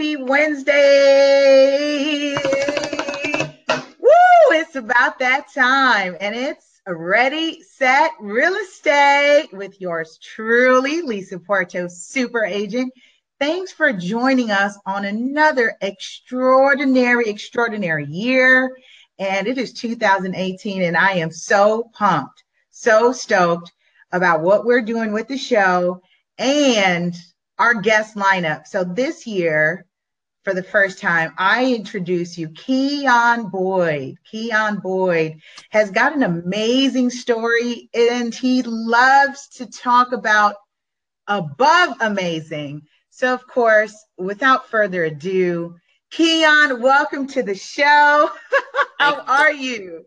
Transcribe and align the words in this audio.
Happy 0.00 0.16
Wednesday. 0.16 0.74
Woo! 3.98 4.10
It's 4.52 4.74
about 4.74 5.18
that 5.18 5.52
time 5.54 6.16
and 6.18 6.34
it's 6.34 6.80
ready, 6.86 7.60
set, 7.60 8.12
real 8.18 8.54
estate 8.54 9.50
with 9.52 9.78
yours 9.78 10.18
truly, 10.22 11.02
Lisa 11.02 11.38
Porto, 11.38 11.86
super 11.86 12.46
agent. 12.46 12.90
Thanks 13.38 13.72
for 13.72 13.92
joining 13.92 14.50
us 14.50 14.78
on 14.86 15.04
another 15.04 15.76
extraordinary, 15.82 17.28
extraordinary 17.28 18.06
year. 18.06 18.74
And 19.18 19.46
it 19.46 19.58
is 19.58 19.74
2018, 19.74 20.80
and 20.80 20.96
I 20.96 21.10
am 21.16 21.30
so 21.30 21.90
pumped, 21.92 22.42
so 22.70 23.12
stoked 23.12 23.70
about 24.12 24.40
what 24.40 24.64
we're 24.64 24.80
doing 24.80 25.12
with 25.12 25.28
the 25.28 25.36
show 25.36 26.00
and 26.38 27.14
our 27.58 27.74
guest 27.74 28.16
lineup. 28.16 28.66
So 28.66 28.82
this 28.82 29.26
year, 29.26 29.84
for 30.50 30.54
the 30.56 30.62
first 30.64 30.98
time, 30.98 31.32
I 31.38 31.72
introduce 31.72 32.36
you 32.36 32.48
Keon 32.48 33.50
Boyd. 33.50 34.16
Keon 34.28 34.80
Boyd 34.80 35.40
has 35.68 35.92
got 35.92 36.12
an 36.12 36.24
amazing 36.24 37.10
story 37.10 37.88
and 37.94 38.34
he 38.34 38.64
loves 38.64 39.46
to 39.58 39.66
talk 39.66 40.10
about 40.10 40.56
above 41.28 41.98
amazing. 42.00 42.82
So, 43.10 43.32
of 43.32 43.46
course, 43.46 43.94
without 44.18 44.68
further 44.68 45.04
ado, 45.04 45.76
Keon, 46.10 46.82
welcome 46.82 47.28
to 47.28 47.44
the 47.44 47.54
show. 47.54 48.28
How 48.98 49.20
are 49.20 49.52
you? 49.52 50.04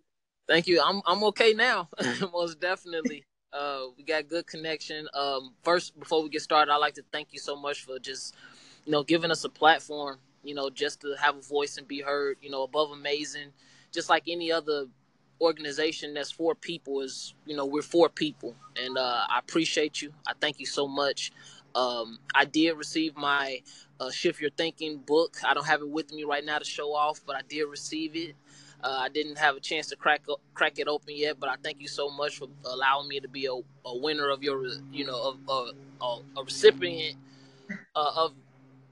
Thank 0.49 0.67
you. 0.67 0.81
I'm 0.85 1.01
I'm 1.05 1.23
okay 1.23 1.53
now. 1.53 1.87
Most 2.33 2.59
definitely. 2.59 3.23
Uh, 3.53 3.83
we 3.97 4.03
got 4.03 4.27
good 4.27 4.45
connection. 4.45 5.07
Um, 5.13 5.53
first, 5.63 5.97
before 5.97 6.21
we 6.21 6.27
get 6.27 6.41
started, 6.41 6.69
I'd 6.69 6.79
like 6.79 6.95
to 6.95 7.03
thank 7.13 7.29
you 7.31 7.39
so 7.39 7.55
much 7.55 7.85
for 7.85 7.97
just, 7.97 8.35
you 8.85 8.91
know, 8.91 9.03
giving 9.03 9.31
us 9.31 9.45
a 9.45 9.49
platform, 9.49 10.17
you 10.43 10.55
know, 10.55 10.69
just 10.69 11.01
to 11.01 11.15
have 11.19 11.37
a 11.37 11.41
voice 11.41 11.77
and 11.77 11.87
be 11.87 12.01
heard, 12.01 12.37
you 12.41 12.49
know, 12.49 12.63
above 12.63 12.91
amazing. 12.91 13.49
Just 13.91 14.09
like 14.09 14.23
any 14.27 14.51
other 14.51 14.85
organization 15.41 16.13
that's 16.13 16.31
for 16.31 16.55
people 16.55 17.01
is, 17.01 17.33
you 17.45 17.55
know, 17.55 17.65
we're 17.65 17.81
for 17.81 18.09
people. 18.09 18.55
And 18.81 18.97
uh, 18.97 19.25
I 19.29 19.39
appreciate 19.39 20.01
you. 20.01 20.13
I 20.27 20.33
thank 20.39 20.59
you 20.59 20.65
so 20.65 20.87
much. 20.87 21.31
Um, 21.75 22.19
I 22.35 22.45
did 22.45 22.73
receive 22.73 23.15
my 23.15 23.61
uh, 23.99 24.11
Shift 24.11 24.39
Your 24.41 24.51
Thinking 24.51 24.97
book. 24.97 25.37
I 25.45 25.53
don't 25.53 25.65
have 25.65 25.81
it 25.81 25.89
with 25.89 26.13
me 26.13 26.23
right 26.23 26.45
now 26.45 26.59
to 26.59 26.65
show 26.65 26.93
off, 26.93 27.21
but 27.25 27.35
I 27.35 27.41
did 27.47 27.65
receive 27.65 28.15
it. 28.15 28.35
Uh, 28.83 28.99
I 29.01 29.09
didn't 29.09 29.37
have 29.37 29.55
a 29.55 29.61
chance 29.61 29.87
to 29.87 29.95
crack 29.95 30.23
crack 30.53 30.77
it 30.77 30.89
open 30.89 31.15
yet, 31.15 31.39
but 31.39 31.49
I 31.49 31.55
thank 31.63 31.79
you 31.79 31.87
so 31.87 32.09
much 32.09 32.37
for 32.37 32.49
allowing 32.65 33.07
me 33.07 33.21
to 33.21 33.29
be 33.29 33.45
a, 33.45 33.53
a 33.87 33.97
winner 33.97 34.29
of 34.29 34.43
your, 34.43 34.65
you 34.91 35.05
know, 35.05 35.37
of 35.49 35.73
a, 36.01 36.05
a 36.39 36.43
recipient 36.43 37.15
uh, 37.95 38.11
of 38.15 38.33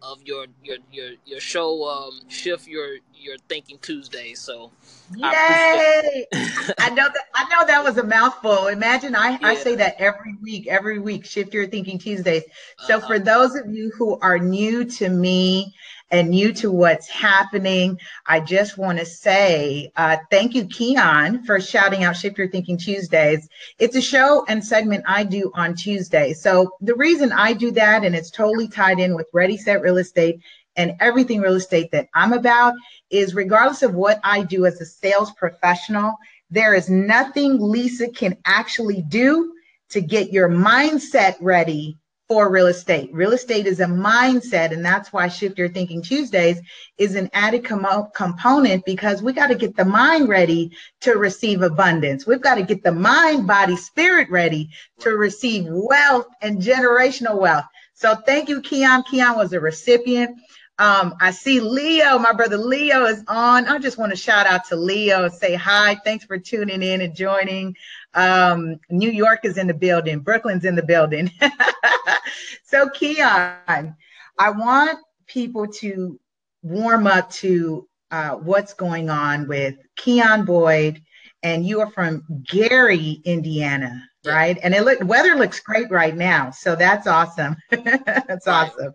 of 0.01 0.21
your 0.23 0.47
your 0.63 0.77
your 0.91 1.11
your 1.25 1.39
show 1.39 1.87
um, 1.87 2.21
shift 2.27 2.67
your 2.67 2.97
your 3.15 3.37
thinking 3.49 3.77
Tuesday. 3.81 4.33
So 4.33 4.71
yay! 5.15 6.25
I, 6.33 6.73
I, 6.79 6.89
know 6.89 7.07
that 7.07 7.23
I 7.35 7.43
know 7.49 7.65
that 7.67 7.83
was 7.83 7.97
a 7.97 8.03
mouthful. 8.03 8.67
Imagine 8.67 9.15
I, 9.15 9.31
yeah. 9.31 9.37
I 9.41 9.55
say 9.55 9.75
that 9.75 9.95
every 9.99 10.35
week, 10.41 10.67
every 10.67 10.99
week, 10.99 11.25
shift 11.25 11.53
your 11.53 11.67
thinking 11.67 11.99
Tuesdays. 11.99 12.43
So 12.87 12.97
uh-huh. 12.97 13.07
for 13.07 13.19
those 13.19 13.55
of 13.55 13.73
you 13.73 13.91
who 13.97 14.19
are 14.19 14.39
new 14.39 14.85
to 14.85 15.09
me 15.09 15.73
and 16.11 16.29
new 16.29 16.53
to 16.53 16.71
what's 16.71 17.07
happening, 17.07 17.99
I 18.25 18.41
just 18.41 18.77
want 18.77 18.99
to 18.99 19.05
say 19.05 19.91
uh, 19.95 20.17
thank 20.29 20.53
you, 20.53 20.65
Keon, 20.65 21.43
for 21.45 21.59
shouting 21.59 22.03
out 22.03 22.17
Shift 22.17 22.37
Your 22.37 22.49
Thinking 22.49 22.77
Tuesdays. 22.77 23.47
It's 23.79 23.95
a 23.95 24.01
show 24.01 24.45
and 24.47 24.63
segment 24.63 25.05
I 25.07 25.23
do 25.23 25.51
on 25.55 25.75
Tuesday. 25.75 26.33
So 26.33 26.71
the 26.81 26.95
reason 26.95 27.31
I 27.31 27.53
do 27.53 27.71
that, 27.71 28.03
and 28.03 28.15
it's 28.15 28.29
totally 28.29 28.67
tied 28.67 28.99
in 28.99 29.15
with 29.15 29.27
Ready 29.33 29.57
Set 29.57 29.81
Real 29.81 29.97
Estate 29.97 30.41
and 30.75 30.93
everything 30.99 31.41
real 31.41 31.55
estate 31.55 31.91
that 31.91 32.07
I'm 32.13 32.33
about, 32.33 32.73
is 33.09 33.35
regardless 33.35 33.83
of 33.83 33.93
what 33.93 34.19
I 34.23 34.43
do 34.43 34.65
as 34.65 34.79
a 34.79 34.85
sales 34.85 35.31
professional, 35.31 36.15
there 36.49 36.73
is 36.73 36.89
nothing 36.89 37.57
Lisa 37.59 38.09
can 38.09 38.37
actually 38.45 39.01
do 39.01 39.53
to 39.89 40.01
get 40.01 40.31
your 40.31 40.49
mindset 40.49 41.35
ready 41.41 41.97
for 42.31 42.49
real 42.49 42.67
estate. 42.67 43.09
Real 43.11 43.33
estate 43.33 43.67
is 43.67 43.81
a 43.81 43.85
mindset, 43.85 44.71
and 44.71 44.85
that's 44.85 45.11
why 45.11 45.27
Shift 45.27 45.57
Your 45.57 45.67
Thinking 45.67 46.01
Tuesdays 46.01 46.61
is 46.97 47.15
an 47.15 47.29
added 47.33 47.65
com- 47.65 48.07
component 48.15 48.85
because 48.85 49.21
we 49.21 49.33
got 49.33 49.47
to 49.47 49.55
get 49.55 49.75
the 49.75 49.83
mind 49.83 50.29
ready 50.29 50.71
to 51.01 51.17
receive 51.17 51.61
abundance. 51.61 52.25
We've 52.25 52.39
got 52.39 52.55
to 52.55 52.63
get 52.63 52.85
the 52.85 52.93
mind, 52.93 53.47
body, 53.47 53.75
spirit 53.75 54.29
ready 54.29 54.69
to 54.99 55.09
receive 55.09 55.65
wealth 55.67 56.27
and 56.41 56.61
generational 56.61 57.37
wealth. 57.37 57.65
So 57.95 58.15
thank 58.15 58.47
you, 58.47 58.61
Keon. 58.61 59.03
Keon 59.11 59.35
was 59.35 59.51
a 59.51 59.59
recipient. 59.59 60.39
Um, 60.79 61.15
I 61.19 61.31
see 61.31 61.59
Leo, 61.59 62.17
my 62.17 62.33
brother 62.33 62.57
Leo 62.57 63.05
is 63.05 63.23
on. 63.27 63.67
I 63.67 63.77
just 63.77 63.97
want 63.97 64.11
to 64.11 64.15
shout 64.15 64.47
out 64.47 64.65
to 64.69 64.75
Leo 64.75 65.25
and 65.25 65.33
say 65.33 65.53
hi. 65.53 65.95
Thanks 66.03 66.25
for 66.25 66.39
tuning 66.39 66.81
in 66.81 67.01
and 67.01 67.15
joining. 67.15 67.75
Um, 68.13 68.79
New 68.89 69.11
York 69.11 69.41
is 69.43 69.57
in 69.57 69.67
the 69.67 69.73
building, 69.73 70.19
Brooklyn's 70.19 70.65
in 70.65 70.75
the 70.75 70.83
building. 70.83 71.29
so, 72.65 72.89
Keon, 72.89 73.95
I 74.39 74.49
want 74.49 74.97
people 75.27 75.67
to 75.67 76.19
warm 76.63 77.07
up 77.07 77.29
to 77.31 77.87
uh, 78.09 78.31
what's 78.31 78.73
going 78.73 79.09
on 79.09 79.47
with 79.47 79.75
Keon 79.95 80.45
Boyd, 80.45 81.01
and 81.43 81.65
you 81.65 81.79
are 81.81 81.91
from 81.91 82.23
Gary, 82.43 83.21
Indiana, 83.23 84.03
right? 84.25 84.57
And 84.61 84.73
it 84.73 84.83
look 84.83 85.03
weather 85.03 85.35
looks 85.35 85.59
great 85.59 85.89
right 85.91 86.15
now, 86.15 86.51
so 86.51 86.75
that's 86.75 87.07
awesome. 87.07 87.55
that's 87.69 88.47
right. 88.47 88.69
awesome. 88.69 88.93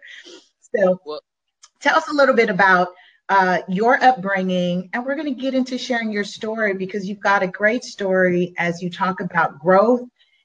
So, 0.77 1.01
well, 1.05 1.21
tell 1.81 1.97
us 1.97 2.09
a 2.09 2.15
little 2.15 2.35
bit 2.35 2.51
about 2.51 2.89
uh, 3.29 3.59
your 3.69 4.03
upbringing, 4.03 4.89
and 4.93 5.05
we're 5.05 5.17
going 5.17 5.35
to 5.35 5.41
get 5.41 5.55
into 5.55 5.79
sharing 5.79 6.13
your 6.13 6.25
story 6.25 6.75
because 6.75 7.09
you've 7.09 7.21
got 7.21 7.43
a 7.43 7.49
great 7.49 7.85
story 7.85 8.55
as 8.57 8.83
you 8.83 8.89
talk 8.89 9.21
about 9.21 9.59
growth, 9.59 10.03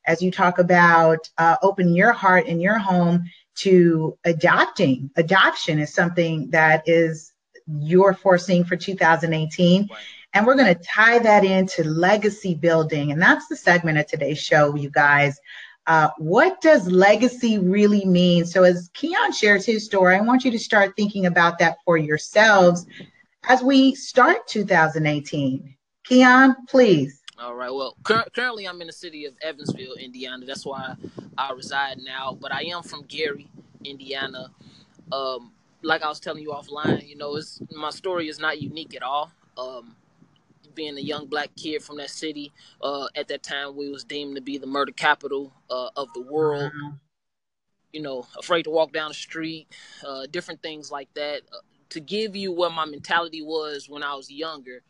as 0.08 0.22
you 0.22 0.32
talk 0.32 0.58
about 0.58 1.30
uh, 1.38 1.58
opening 1.62 1.94
your 1.94 2.12
heart 2.12 2.48
and 2.48 2.62
your 2.62 2.80
home 2.80 3.24
to 3.54 4.18
adopting. 4.24 5.12
Adoption 5.16 5.80
is 5.80 5.94
something 5.94 6.50
that 6.50 6.84
is 6.88 7.34
you're 7.68 8.14
foreseeing 8.14 8.64
for 8.64 8.76
2018. 8.76 9.90
And 10.34 10.48
we're 10.48 10.56
going 10.56 10.74
to 10.74 10.82
tie 10.82 11.20
that 11.20 11.44
into 11.44 11.84
legacy 11.84 12.56
building. 12.56 13.12
And 13.12 13.22
that's 13.22 13.48
the 13.48 13.56
segment 13.56 13.98
of 13.98 14.08
today's 14.08 14.40
show, 14.40 14.76
you 14.76 14.90
guys. 14.90 15.40
Uh, 15.88 16.10
what 16.18 16.62
does 16.62 16.90
legacy 16.90 17.58
really 17.58 18.06
mean? 18.06 18.46
So, 18.46 18.64
as 18.64 18.90
Keon 18.94 19.32
shares 19.32 19.66
his 19.66 19.86
story, 19.86 20.16
I 20.16 20.22
want 20.22 20.46
you 20.46 20.52
to 20.52 20.60
start 20.60 20.94
thinking 20.96 21.26
about 21.26 21.58
that 21.60 21.78
for 21.86 21.98
yourselves 21.98 22.86
as 23.50 23.64
we 23.64 23.96
start 23.96 24.48
2018. 24.48 25.76
Keon, 26.06 26.56
please. 26.68 27.22
All 27.40 27.56
right. 27.56 27.74
Well, 27.74 27.98
cur- 28.04 28.26
currently 28.36 28.68
I'm 28.68 28.82
in 28.82 28.88
the 28.88 28.94
city 28.94 29.26
of 29.26 29.34
Evansville, 29.42 29.96
Indiana. 29.96 30.46
That's 30.46 30.66
why 30.66 30.94
I 31.38 31.52
reside 31.52 31.98
now. 31.98 32.38
But 32.40 32.54
I 32.54 32.62
am 32.66 32.84
from 32.84 33.04
Gary, 33.04 33.48
Indiana. 33.84 34.52
Um, 35.12 35.52
like 35.82 36.04
I 36.04 36.08
was 36.08 36.20
telling 36.20 36.44
you 36.44 36.50
offline, 36.50 37.08
you 37.08 37.16
know, 37.16 37.36
it's 37.36 37.60
my 37.72 37.90
story 37.90 38.30
is 38.30 38.40
not 38.40 38.62
unique 38.62 38.96
at 38.96 39.02
all. 39.02 39.32
Um, 39.58 39.96
being 40.76 40.98
a 40.98 41.02
young 41.02 41.28
black 41.28 41.50
kid 41.56 41.84
from 41.84 41.98
that 41.98 42.10
city. 42.10 42.52
Uh, 42.82 43.08
at 43.16 43.28
that 43.28 43.44
time, 43.44 43.76
we 43.76 43.90
was 43.90 44.04
deemed 44.04 44.36
to 44.36 44.42
be 44.42 44.58
the 44.58 44.68
murder 44.68 44.92
capital 44.92 45.54
uh, 45.70 45.90
of 45.96 46.12
the 46.14 46.22
world. 46.22 46.72
Mm-hmm. 46.72 46.96
You 47.94 48.02
know, 48.02 48.26
afraid 48.40 48.64
to 48.64 48.70
walk 48.70 48.94
down 48.94 49.10
the 49.10 49.16
street, 49.16 49.68
uh, 50.08 50.26
different 50.32 50.62
things 50.62 50.92
like 50.92 51.14
that. 51.16 51.42
Uh, 51.52 51.58
to 51.90 52.00
give 52.00 52.36
you 52.36 52.54
what 52.54 52.72
my 52.72 52.86
mentality 52.86 53.42
was 53.42 53.90
when 53.90 54.02
I 54.02 54.16
was 54.16 54.32
younger, 54.32 54.82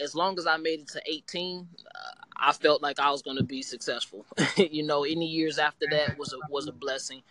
as 0.00 0.14
long 0.14 0.38
as 0.38 0.46
I 0.46 0.56
made 0.56 0.80
it 0.80 0.88
to 0.88 1.02
18, 1.04 1.68
uh, 1.84 1.98
I 2.36 2.52
felt 2.52 2.82
like 2.82 3.00
I 3.00 3.10
was 3.10 3.22
going 3.22 3.36
to 3.36 3.44
be 3.44 3.62
successful. 3.62 4.24
you 4.56 4.84
know, 4.84 5.04
any 5.04 5.26
years 5.26 5.58
after 5.58 5.86
that 5.90 6.18
was 6.18 6.32
a 6.32 6.38
was 6.50 6.68
a 6.68 6.72
blessing. 6.72 7.22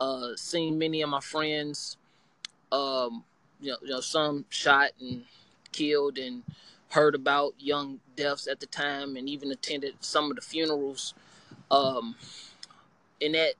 Uh, 0.00 0.30
seeing 0.36 0.78
many 0.78 1.02
of 1.02 1.10
my 1.10 1.20
friends, 1.20 1.96
um, 2.70 3.24
you 3.60 3.70
know, 3.70 3.78
you 3.82 3.88
know, 3.90 4.00
some 4.00 4.44
shot 4.48 4.90
and 5.00 5.24
killed, 5.72 6.18
and 6.18 6.42
heard 6.90 7.14
about 7.14 7.54
young 7.58 8.00
deaths 8.16 8.46
at 8.46 8.60
the 8.60 8.66
time 8.66 9.16
and 9.16 9.28
even 9.28 9.50
attended 9.50 9.94
some 10.00 10.30
of 10.30 10.36
the 10.36 10.42
funerals 10.42 11.14
um, 11.70 12.14
in 13.20 13.32
that 13.32 13.54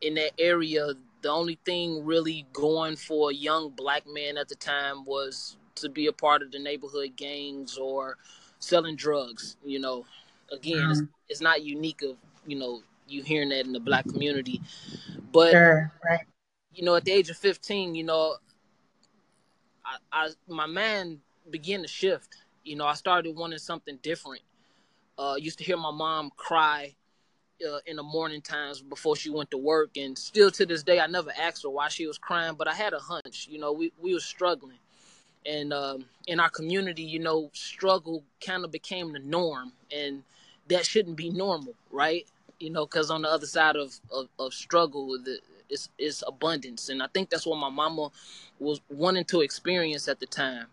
in 0.00 0.14
that 0.14 0.32
area 0.38 0.92
the 1.22 1.30
only 1.30 1.58
thing 1.64 2.04
really 2.04 2.46
going 2.52 2.96
for 2.96 3.30
a 3.30 3.34
young 3.34 3.70
black 3.70 4.04
man 4.06 4.36
at 4.36 4.48
the 4.48 4.54
time 4.54 5.04
was 5.04 5.56
to 5.74 5.88
be 5.88 6.06
a 6.06 6.12
part 6.12 6.42
of 6.42 6.52
the 6.52 6.58
neighborhood 6.58 7.12
gangs 7.16 7.78
or 7.78 8.16
selling 8.58 8.94
drugs 8.94 9.56
you 9.64 9.78
know 9.78 10.04
again 10.52 10.78
mm-hmm. 10.78 10.90
it's, 10.90 11.02
it's, 11.28 11.40
not 11.40 11.64
unique 11.64 12.02
of 12.02 12.16
you 12.46 12.58
know 12.58 12.82
you 13.08 13.22
hearing 13.22 13.48
that 13.48 13.66
in 13.66 13.72
the 13.72 13.80
black 13.80 14.04
community 14.06 14.60
but 15.32 15.50
sure, 15.50 15.92
right. 16.04 16.20
you 16.74 16.84
know 16.84 16.94
at 16.94 17.04
the 17.04 17.12
age 17.12 17.30
of 17.30 17.36
15 17.36 17.94
you 17.94 18.04
know 18.04 18.36
I, 19.84 19.96
I 20.12 20.28
my 20.46 20.66
mind 20.66 21.20
began 21.50 21.82
to 21.82 21.88
shift 21.88 22.43
you 22.64 22.76
know, 22.76 22.86
I 22.86 22.94
started 22.94 23.36
wanting 23.36 23.58
something 23.58 23.98
different. 24.02 24.42
Uh, 25.18 25.36
used 25.38 25.58
to 25.58 25.64
hear 25.64 25.76
my 25.76 25.92
mom 25.92 26.30
cry 26.36 26.94
uh, 27.64 27.78
in 27.86 27.96
the 27.96 28.02
morning 28.02 28.40
times 28.40 28.82
before 28.82 29.16
she 29.16 29.30
went 29.30 29.50
to 29.52 29.58
work, 29.58 29.96
and 29.96 30.18
still 30.18 30.50
to 30.50 30.66
this 30.66 30.82
day, 30.82 30.98
I 30.98 31.06
never 31.06 31.30
asked 31.38 31.62
her 31.62 31.70
why 31.70 31.88
she 31.88 32.06
was 32.06 32.18
crying, 32.18 32.54
but 32.56 32.66
I 32.66 32.74
had 32.74 32.92
a 32.92 32.98
hunch. 32.98 33.48
You 33.50 33.58
know, 33.58 33.72
we 33.72 33.92
we 34.00 34.14
were 34.14 34.20
struggling, 34.20 34.78
and 35.46 35.72
um, 35.72 36.06
in 36.26 36.40
our 36.40 36.50
community, 36.50 37.02
you 37.02 37.20
know, 37.20 37.50
struggle 37.52 38.24
kind 38.44 38.64
of 38.64 38.72
became 38.72 39.12
the 39.12 39.20
norm, 39.20 39.72
and 39.94 40.24
that 40.68 40.84
shouldn't 40.84 41.16
be 41.16 41.30
normal, 41.30 41.74
right? 41.90 42.26
You 42.58 42.70
know, 42.70 42.86
because 42.86 43.10
on 43.10 43.22
the 43.22 43.28
other 43.28 43.46
side 43.46 43.76
of 43.76 43.94
of, 44.12 44.28
of 44.38 44.52
struggle, 44.52 45.16
the, 45.22 45.38
it's 45.68 45.88
it's 45.98 46.24
abundance, 46.26 46.88
and 46.88 47.02
I 47.02 47.06
think 47.06 47.30
that's 47.30 47.46
what 47.46 47.58
my 47.58 47.70
mama 47.70 48.10
was 48.58 48.80
wanting 48.88 49.24
to 49.26 49.42
experience 49.42 50.08
at 50.08 50.18
the 50.18 50.26
time. 50.26 50.66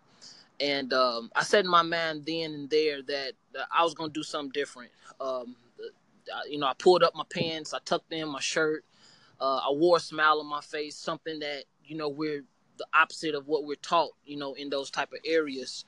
And 0.62 0.92
um, 0.92 1.30
I 1.34 1.42
said 1.42 1.64
in 1.64 1.70
my 1.70 1.82
mind 1.82 2.24
then 2.24 2.54
and 2.54 2.70
there 2.70 3.02
that, 3.02 3.32
I 3.76 3.82
was 3.82 3.94
gonna 3.94 4.12
do 4.12 4.22
something 4.22 4.52
different. 4.52 4.92
Um, 5.20 5.56
you 6.48 6.58
know, 6.58 6.66
I 6.66 6.74
pulled 6.78 7.02
up 7.02 7.14
my 7.16 7.24
pants, 7.28 7.74
I 7.74 7.78
tucked 7.84 8.12
in 8.12 8.28
my 8.28 8.40
shirt, 8.40 8.84
uh, 9.40 9.56
I 9.56 9.72
wore 9.72 9.96
a 9.96 10.00
smile 10.00 10.38
on 10.38 10.46
my 10.46 10.60
face, 10.60 10.96
something 10.96 11.40
that 11.40 11.64
you 11.84 11.96
know 11.96 12.08
we're 12.08 12.44
the 12.78 12.86
opposite 12.94 13.34
of 13.34 13.48
what 13.48 13.64
we're 13.64 13.74
taught, 13.74 14.12
you 14.24 14.36
know, 14.36 14.54
in 14.54 14.70
those 14.70 14.90
type 14.90 15.12
of 15.12 15.18
areas. 15.26 15.84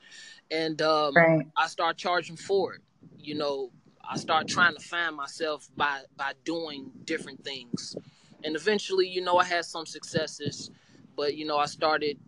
And 0.51 0.81
um, 0.81 1.15
right. 1.15 1.47
I 1.57 1.67
start 1.67 1.97
charging 1.97 2.35
for 2.35 2.73
it. 2.75 2.81
You 3.17 3.35
know, 3.35 3.71
I 4.07 4.17
start 4.17 4.47
trying 4.47 4.75
to 4.75 4.81
find 4.81 5.15
myself 5.15 5.69
by 5.77 6.01
by 6.17 6.33
doing 6.43 6.91
different 7.05 7.43
things. 7.43 7.95
And 8.43 8.55
eventually, 8.55 9.07
you 9.07 9.21
know, 9.21 9.37
I 9.37 9.45
had 9.45 9.65
some 9.65 9.85
successes, 9.85 10.69
but 11.15 11.35
you 11.35 11.45
know, 11.45 11.57
I 11.57 11.65
started, 11.65 12.19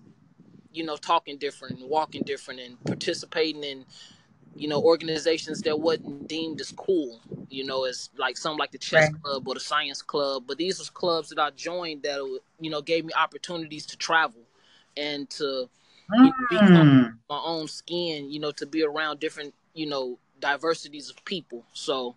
you 0.77 0.85
know, 0.85 0.95
talking 0.95 1.38
different 1.38 1.79
and 1.79 1.89
walking 1.89 2.21
different 2.24 2.59
and 2.59 2.81
participating 2.85 3.63
in 3.63 3.85
you 4.57 4.68
know, 4.68 4.81
organizations 4.81 5.62
that 5.62 5.79
wasn't 5.79 6.27
deemed 6.27 6.59
as 6.59 6.71
cool, 6.71 7.19
you 7.50 7.63
know, 7.63 7.85
as 7.85 8.09
like 8.18 8.38
some 8.38 8.57
like 8.57 8.71
the 8.71 8.77
chess 8.77 9.12
right. 9.12 9.21
club 9.21 9.47
or 9.47 9.53
the 9.53 9.59
science 9.59 10.01
club. 10.01 10.44
But 10.47 10.57
these 10.57 10.79
was 10.79 10.89
clubs 10.89 11.29
that 11.29 11.39
I 11.39 11.51
joined 11.51 12.03
that, 12.03 12.39
you 12.59 12.69
know, 12.69 12.81
gave 12.81 13.06
me 13.06 13.13
opportunities 13.13 13.85
to 13.88 13.97
travel 13.97 14.41
and 14.95 15.29
to 15.31 15.69
mm. 16.12 16.31
be 16.50 16.57
on 16.57 17.19
my 17.29 17.39
own 17.44 17.68
skin, 17.68 18.31
you 18.31 18.39
know, 18.39 18.51
to 18.51 18.65
be 18.65 18.83
around 18.83 19.19
different, 19.19 19.53
you 19.74 19.85
know, 19.85 20.18
diversities 20.39 21.09
of 21.09 21.24
people. 21.24 21.63
So, 21.74 22.15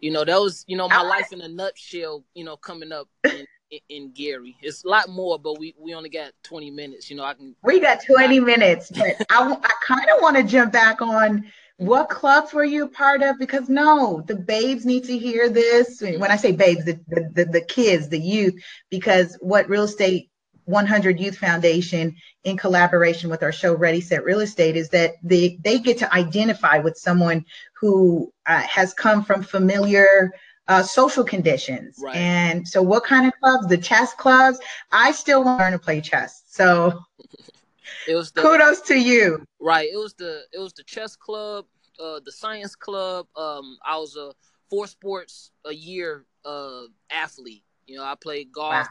you 0.00 0.10
know, 0.10 0.24
that 0.24 0.40
was, 0.40 0.64
you 0.66 0.76
know, 0.76 0.88
my 0.88 1.02
life 1.02 1.32
in 1.32 1.40
a 1.42 1.48
nutshell, 1.48 2.24
you 2.34 2.44
know, 2.44 2.56
coming 2.56 2.90
up 2.90 3.08
in, 3.24 3.46
in 3.88 4.12
Gary. 4.12 4.56
It's 4.60 4.84
a 4.84 4.88
lot 4.88 5.08
more, 5.08 5.38
but 5.38 5.58
we 5.58 5.74
we 5.78 5.94
only 5.94 6.08
got 6.08 6.32
20 6.42 6.70
minutes. 6.70 7.10
You 7.10 7.16
know, 7.16 7.24
I 7.24 7.34
can. 7.34 7.54
We 7.62 7.80
got 7.80 8.04
20 8.04 8.40
minutes, 8.40 8.90
but 8.90 9.16
I, 9.30 9.52
I 9.52 9.72
kind 9.86 10.08
of 10.14 10.20
want 10.20 10.36
to 10.36 10.42
jump 10.42 10.72
back 10.72 11.00
on 11.00 11.44
what 11.76 12.08
clubs 12.08 12.52
were 12.52 12.64
you 12.64 12.88
part 12.88 13.22
of? 13.22 13.38
Because 13.38 13.68
no, 13.68 14.22
the 14.26 14.36
babes 14.36 14.84
need 14.84 15.04
to 15.04 15.18
hear 15.18 15.48
this. 15.48 16.00
When 16.00 16.30
I 16.30 16.36
say 16.36 16.52
babes, 16.52 16.84
the, 16.84 17.00
the, 17.08 17.30
the, 17.34 17.44
the 17.46 17.60
kids, 17.60 18.08
the 18.08 18.20
youth, 18.20 18.54
because 18.88 19.36
what 19.40 19.68
Real 19.68 19.84
Estate 19.84 20.30
100 20.66 21.18
Youth 21.18 21.38
Foundation, 21.38 22.14
in 22.44 22.56
collaboration 22.56 23.30
with 23.30 23.42
our 23.42 23.50
show 23.50 23.74
Ready 23.74 24.00
Set 24.00 24.24
Real 24.24 24.40
Estate, 24.40 24.76
is 24.76 24.90
that 24.90 25.14
they, 25.24 25.58
they 25.64 25.80
get 25.80 25.98
to 25.98 26.14
identify 26.14 26.78
with 26.78 26.96
someone 26.96 27.44
who 27.80 28.32
uh, 28.46 28.60
has 28.60 28.94
come 28.94 29.24
from 29.24 29.42
familiar 29.42 30.30
uh, 30.68 30.82
social 30.82 31.24
conditions. 31.24 31.98
Right. 32.02 32.16
And 32.16 32.66
so, 32.66 32.82
what 32.82 33.04
kind 33.04 33.26
of 33.26 33.32
clubs? 33.40 33.66
The 33.68 33.78
chess 33.78 34.14
clubs. 34.14 34.58
I 34.90 35.12
still 35.12 35.44
want 35.44 35.58
to 35.58 35.64
learn 35.64 35.72
to 35.72 35.78
play 35.78 36.00
chess. 36.00 36.42
So, 36.46 37.00
it 38.08 38.14
was 38.14 38.32
the, 38.32 38.42
kudos 38.42 38.80
to 38.82 38.98
you. 38.98 39.44
Right. 39.60 39.88
It 39.92 39.98
was 39.98 40.14
the 40.14 40.42
it 40.52 40.58
was 40.58 40.72
the 40.72 40.84
chess 40.84 41.16
club, 41.16 41.66
uh, 41.98 42.20
the 42.24 42.32
science 42.32 42.74
club. 42.74 43.26
Um, 43.36 43.78
I 43.84 43.96
was 43.98 44.16
a 44.16 44.32
four 44.70 44.86
sports 44.86 45.50
a 45.64 45.74
year 45.74 46.24
uh 46.44 46.82
athlete. 47.10 47.64
You 47.86 47.98
know, 47.98 48.04
I 48.04 48.14
played 48.14 48.52
golf, 48.52 48.86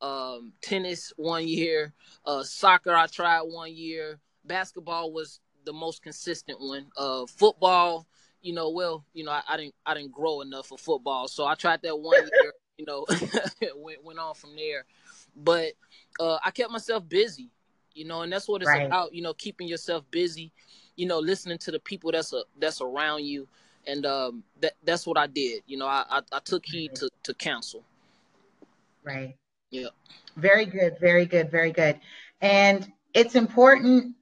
wow. 0.00 0.36
um, 0.36 0.52
tennis 0.62 1.12
one 1.16 1.46
year, 1.46 1.92
uh, 2.24 2.42
soccer 2.42 2.94
I 2.94 3.06
tried 3.06 3.42
one 3.42 3.74
year. 3.74 4.18
Basketball 4.44 5.12
was 5.12 5.40
the 5.64 5.72
most 5.72 6.02
consistent 6.02 6.58
one. 6.60 6.86
Uh, 6.96 7.26
football 7.26 8.06
you 8.42 8.52
know, 8.52 8.70
well, 8.70 9.04
you 9.14 9.24
know, 9.24 9.30
I, 9.30 9.42
I, 9.48 9.56
didn't 9.56 9.74
I 9.86 9.94
didn't 9.94 10.12
grow 10.12 10.40
enough 10.40 10.66
for 10.66 10.78
football, 10.78 11.28
so 11.28 11.46
I 11.46 11.54
tried 11.54 11.82
that 11.82 11.98
one 11.98 12.16
year. 12.16 12.52
You 12.78 12.86
know, 12.86 13.06
went 13.76 14.02
went 14.02 14.18
on 14.18 14.34
from 14.34 14.56
there, 14.56 14.86
but 15.36 15.74
uh, 16.18 16.38
I 16.42 16.50
kept 16.50 16.70
myself 16.70 17.06
busy. 17.06 17.50
You 17.92 18.06
know, 18.06 18.22
and 18.22 18.32
that's 18.32 18.48
what 18.48 18.62
it's 18.62 18.68
right. 18.68 18.86
about. 18.86 19.14
You 19.14 19.22
know, 19.22 19.34
keeping 19.34 19.68
yourself 19.68 20.04
busy. 20.10 20.50
You 20.96 21.06
know, 21.06 21.18
listening 21.18 21.58
to 21.58 21.70
the 21.70 21.78
people 21.78 22.10
that's 22.10 22.32
a, 22.32 22.42
that's 22.58 22.80
around 22.80 23.24
you, 23.24 23.46
and 23.86 24.06
um, 24.06 24.42
that 24.62 24.72
that's 24.82 25.06
what 25.06 25.18
I 25.18 25.26
did. 25.26 25.62
You 25.66 25.76
know, 25.76 25.86
I 25.86 26.04
I, 26.08 26.20
I 26.32 26.40
took 26.40 26.64
heed 26.64 26.94
to 26.96 27.10
to 27.24 27.34
counsel. 27.34 27.84
Right. 29.04 29.36
Yeah. 29.70 29.88
Very 30.36 30.64
good. 30.64 30.98
Very 30.98 31.26
good. 31.26 31.50
Very 31.50 31.72
good. 31.72 32.00
And 32.40 32.90
it's 33.14 33.34
important 33.34 34.14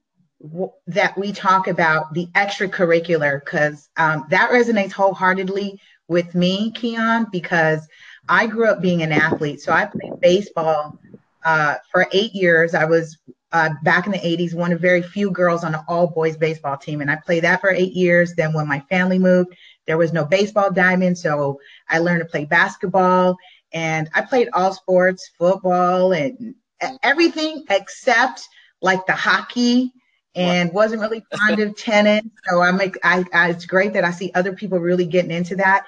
that 0.87 1.17
we 1.17 1.31
talk 1.31 1.67
about 1.67 2.13
the 2.13 2.27
extracurricular 2.35 3.43
because 3.43 3.89
um, 3.97 4.25
that 4.29 4.51
resonates 4.51 4.91
wholeheartedly 4.91 5.79
with 6.07 6.33
me, 6.35 6.71
Keon, 6.71 7.27
because 7.31 7.87
I 8.27 8.47
grew 8.47 8.67
up 8.67 8.81
being 8.81 9.01
an 9.01 9.11
athlete. 9.11 9.61
So 9.61 9.71
I 9.71 9.85
played 9.85 10.19
baseball 10.19 10.99
uh, 11.43 11.75
for 11.91 12.07
eight 12.11 12.33
years. 12.33 12.73
I 12.73 12.85
was 12.85 13.17
uh, 13.51 13.69
back 13.83 14.05
in 14.05 14.11
the 14.11 14.17
80s, 14.19 14.53
one 14.53 14.71
of 14.71 14.79
very 14.79 15.01
few 15.01 15.31
girls 15.31 15.63
on 15.63 15.75
an 15.75 15.81
all 15.87 16.07
boys 16.07 16.37
baseball 16.37 16.77
team. 16.77 17.01
And 17.01 17.11
I 17.11 17.17
played 17.17 17.43
that 17.43 17.61
for 17.61 17.69
eight 17.69 17.93
years. 17.93 18.33
Then 18.33 18.53
when 18.53 18.67
my 18.67 18.79
family 18.89 19.19
moved, 19.19 19.55
there 19.87 19.97
was 19.97 20.13
no 20.13 20.25
baseball 20.25 20.71
diamond. 20.71 21.17
So 21.17 21.59
I 21.89 21.99
learned 21.99 22.21
to 22.21 22.25
play 22.29 22.45
basketball 22.45 23.37
and 23.73 24.09
I 24.13 24.21
played 24.21 24.49
all 24.53 24.73
sports, 24.73 25.29
football, 25.37 26.13
and 26.13 26.55
everything 27.03 27.65
except 27.69 28.47
like 28.81 29.05
the 29.05 29.13
hockey 29.13 29.91
and 30.35 30.71
wasn't 30.71 31.01
really 31.01 31.23
fond 31.35 31.59
of 31.59 31.75
tennis. 31.75 32.23
So 32.49 32.61
I 32.61 32.71
make 32.71 32.97
I, 33.03 33.25
I, 33.33 33.49
it's 33.49 33.65
great 33.65 33.93
that 33.93 34.05
I 34.05 34.11
see 34.11 34.31
other 34.33 34.53
people 34.53 34.79
really 34.79 35.05
getting 35.05 35.31
into 35.31 35.55
that. 35.57 35.85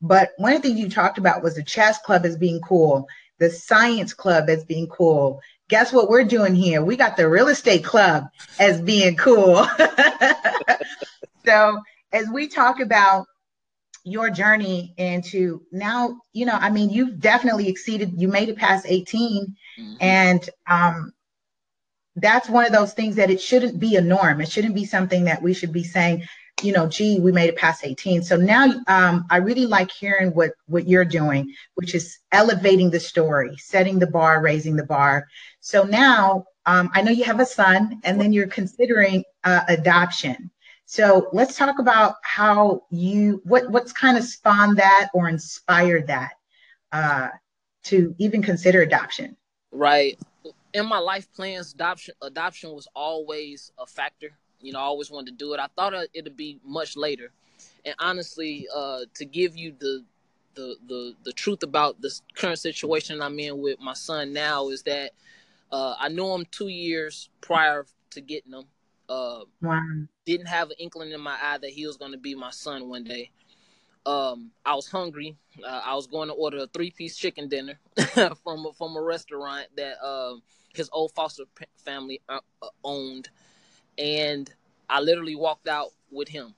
But 0.00 0.30
one 0.38 0.52
of 0.52 0.62
the 0.62 0.68
things 0.68 0.80
you 0.80 0.88
talked 0.88 1.18
about 1.18 1.42
was 1.42 1.56
the 1.56 1.62
chess 1.62 1.98
club 1.98 2.24
as 2.24 2.36
being 2.36 2.60
cool, 2.60 3.06
the 3.38 3.50
science 3.50 4.14
club 4.14 4.48
as 4.48 4.64
being 4.64 4.86
cool. 4.88 5.40
Guess 5.68 5.92
what 5.92 6.08
we're 6.08 6.24
doing 6.24 6.54
here? 6.54 6.82
We 6.82 6.96
got 6.96 7.16
the 7.16 7.28
real 7.28 7.48
estate 7.48 7.84
club 7.84 8.24
as 8.58 8.80
being 8.80 9.16
cool. 9.16 9.66
so 11.44 11.80
as 12.12 12.28
we 12.28 12.48
talk 12.48 12.80
about 12.80 13.26
your 14.04 14.30
journey 14.30 14.94
into 14.96 15.62
now, 15.70 16.20
you 16.32 16.46
know, 16.46 16.54
I 16.54 16.70
mean, 16.70 16.90
you've 16.90 17.20
definitely 17.20 17.68
exceeded, 17.68 18.14
you 18.16 18.28
made 18.28 18.48
it 18.48 18.56
past 18.56 18.86
18 18.88 19.46
mm-hmm. 19.78 19.94
and 20.00 20.50
um, 20.66 21.12
that's 22.16 22.48
one 22.48 22.66
of 22.66 22.72
those 22.72 22.92
things 22.92 23.16
that 23.16 23.30
it 23.30 23.40
shouldn't 23.40 23.78
be 23.78 23.96
a 23.96 24.00
norm. 24.00 24.40
It 24.40 24.50
shouldn't 24.50 24.74
be 24.74 24.84
something 24.84 25.24
that 25.24 25.42
we 25.42 25.54
should 25.54 25.72
be 25.72 25.84
saying, 25.84 26.24
you 26.62 26.72
know, 26.72 26.86
gee, 26.86 27.20
we 27.20 27.32
made 27.32 27.48
it 27.48 27.56
past 27.56 27.84
18. 27.84 28.22
So 28.22 28.36
now 28.36 28.66
um, 28.88 29.24
I 29.30 29.36
really 29.36 29.66
like 29.66 29.90
hearing 29.90 30.30
what 30.34 30.52
what 30.66 30.88
you're 30.88 31.04
doing, 31.04 31.54
which 31.74 31.94
is 31.94 32.18
elevating 32.32 32.90
the 32.90 33.00
story, 33.00 33.56
setting 33.56 33.98
the 33.98 34.06
bar, 34.06 34.42
raising 34.42 34.76
the 34.76 34.84
bar. 34.84 35.26
So 35.60 35.84
now 35.84 36.44
um, 36.66 36.90
I 36.92 37.02
know 37.02 37.10
you 37.10 37.24
have 37.24 37.40
a 37.40 37.46
son, 37.46 38.00
and 38.04 38.20
then 38.20 38.32
you're 38.32 38.46
considering 38.46 39.24
uh, 39.44 39.62
adoption. 39.68 40.50
So 40.84 41.28
let's 41.32 41.56
talk 41.56 41.78
about 41.78 42.16
how 42.22 42.82
you 42.90 43.40
what 43.44 43.70
what's 43.70 43.92
kind 43.92 44.18
of 44.18 44.24
spawned 44.24 44.78
that 44.78 45.08
or 45.14 45.28
inspired 45.28 46.08
that 46.08 46.32
uh, 46.92 47.28
to 47.84 48.14
even 48.18 48.42
consider 48.42 48.82
adoption. 48.82 49.36
Right 49.72 50.18
in 50.72 50.86
my 50.86 50.98
life 50.98 51.32
plans, 51.32 51.72
adoption 51.72 52.14
adoption 52.22 52.72
was 52.72 52.88
always 52.94 53.72
a 53.78 53.86
factor. 53.86 54.30
You 54.60 54.72
know, 54.72 54.78
I 54.78 54.82
always 54.82 55.10
wanted 55.10 55.38
to 55.38 55.44
do 55.44 55.54
it. 55.54 55.60
I 55.60 55.68
thought 55.76 55.94
it'd 56.12 56.36
be 56.36 56.60
much 56.64 56.96
later, 56.96 57.32
and 57.84 57.94
honestly, 57.98 58.66
uh, 58.74 59.00
to 59.14 59.24
give 59.24 59.56
you 59.56 59.74
the 59.78 60.04
the 60.54 60.76
the 60.86 61.14
the 61.24 61.32
truth 61.32 61.62
about 61.62 62.00
this 62.00 62.22
current 62.34 62.58
situation 62.58 63.22
I'm 63.22 63.38
in 63.38 63.60
with 63.60 63.80
my 63.80 63.94
son 63.94 64.32
now 64.32 64.68
is 64.68 64.82
that 64.84 65.12
uh, 65.72 65.94
I 65.98 66.08
knew 66.08 66.32
him 66.34 66.46
two 66.50 66.68
years 66.68 67.30
prior 67.40 67.86
to 68.10 68.20
getting 68.20 68.52
him. 68.52 68.64
Uh, 69.08 69.40
wow. 69.60 69.80
Didn't 70.24 70.46
have 70.46 70.70
an 70.70 70.76
inkling 70.78 71.10
in 71.10 71.20
my 71.20 71.36
eye 71.42 71.58
that 71.58 71.70
he 71.70 71.86
was 71.86 71.96
going 71.96 72.12
to 72.12 72.18
be 72.18 72.34
my 72.34 72.50
son 72.50 72.88
one 72.88 73.02
day 73.02 73.30
um, 74.06 74.50
I 74.64 74.74
was 74.74 74.88
hungry. 74.88 75.36
Uh, 75.62 75.82
I 75.84 75.94
was 75.94 76.06
going 76.06 76.28
to 76.28 76.34
order 76.34 76.58
a 76.58 76.66
three 76.68 76.90
piece 76.90 77.16
chicken 77.16 77.48
dinner 77.48 77.78
from 78.42 78.66
a, 78.66 78.72
from 78.76 78.96
a 78.96 79.02
restaurant 79.02 79.66
that 79.76 80.02
um, 80.04 80.42
his 80.74 80.88
old 80.92 81.12
foster 81.12 81.44
family 81.76 82.20
uh, 82.28 82.40
uh, 82.62 82.68
owned, 82.84 83.28
and 83.98 84.52
I 84.88 85.00
literally 85.00 85.36
walked 85.36 85.68
out 85.68 85.88
with 86.10 86.28
him. 86.28 86.54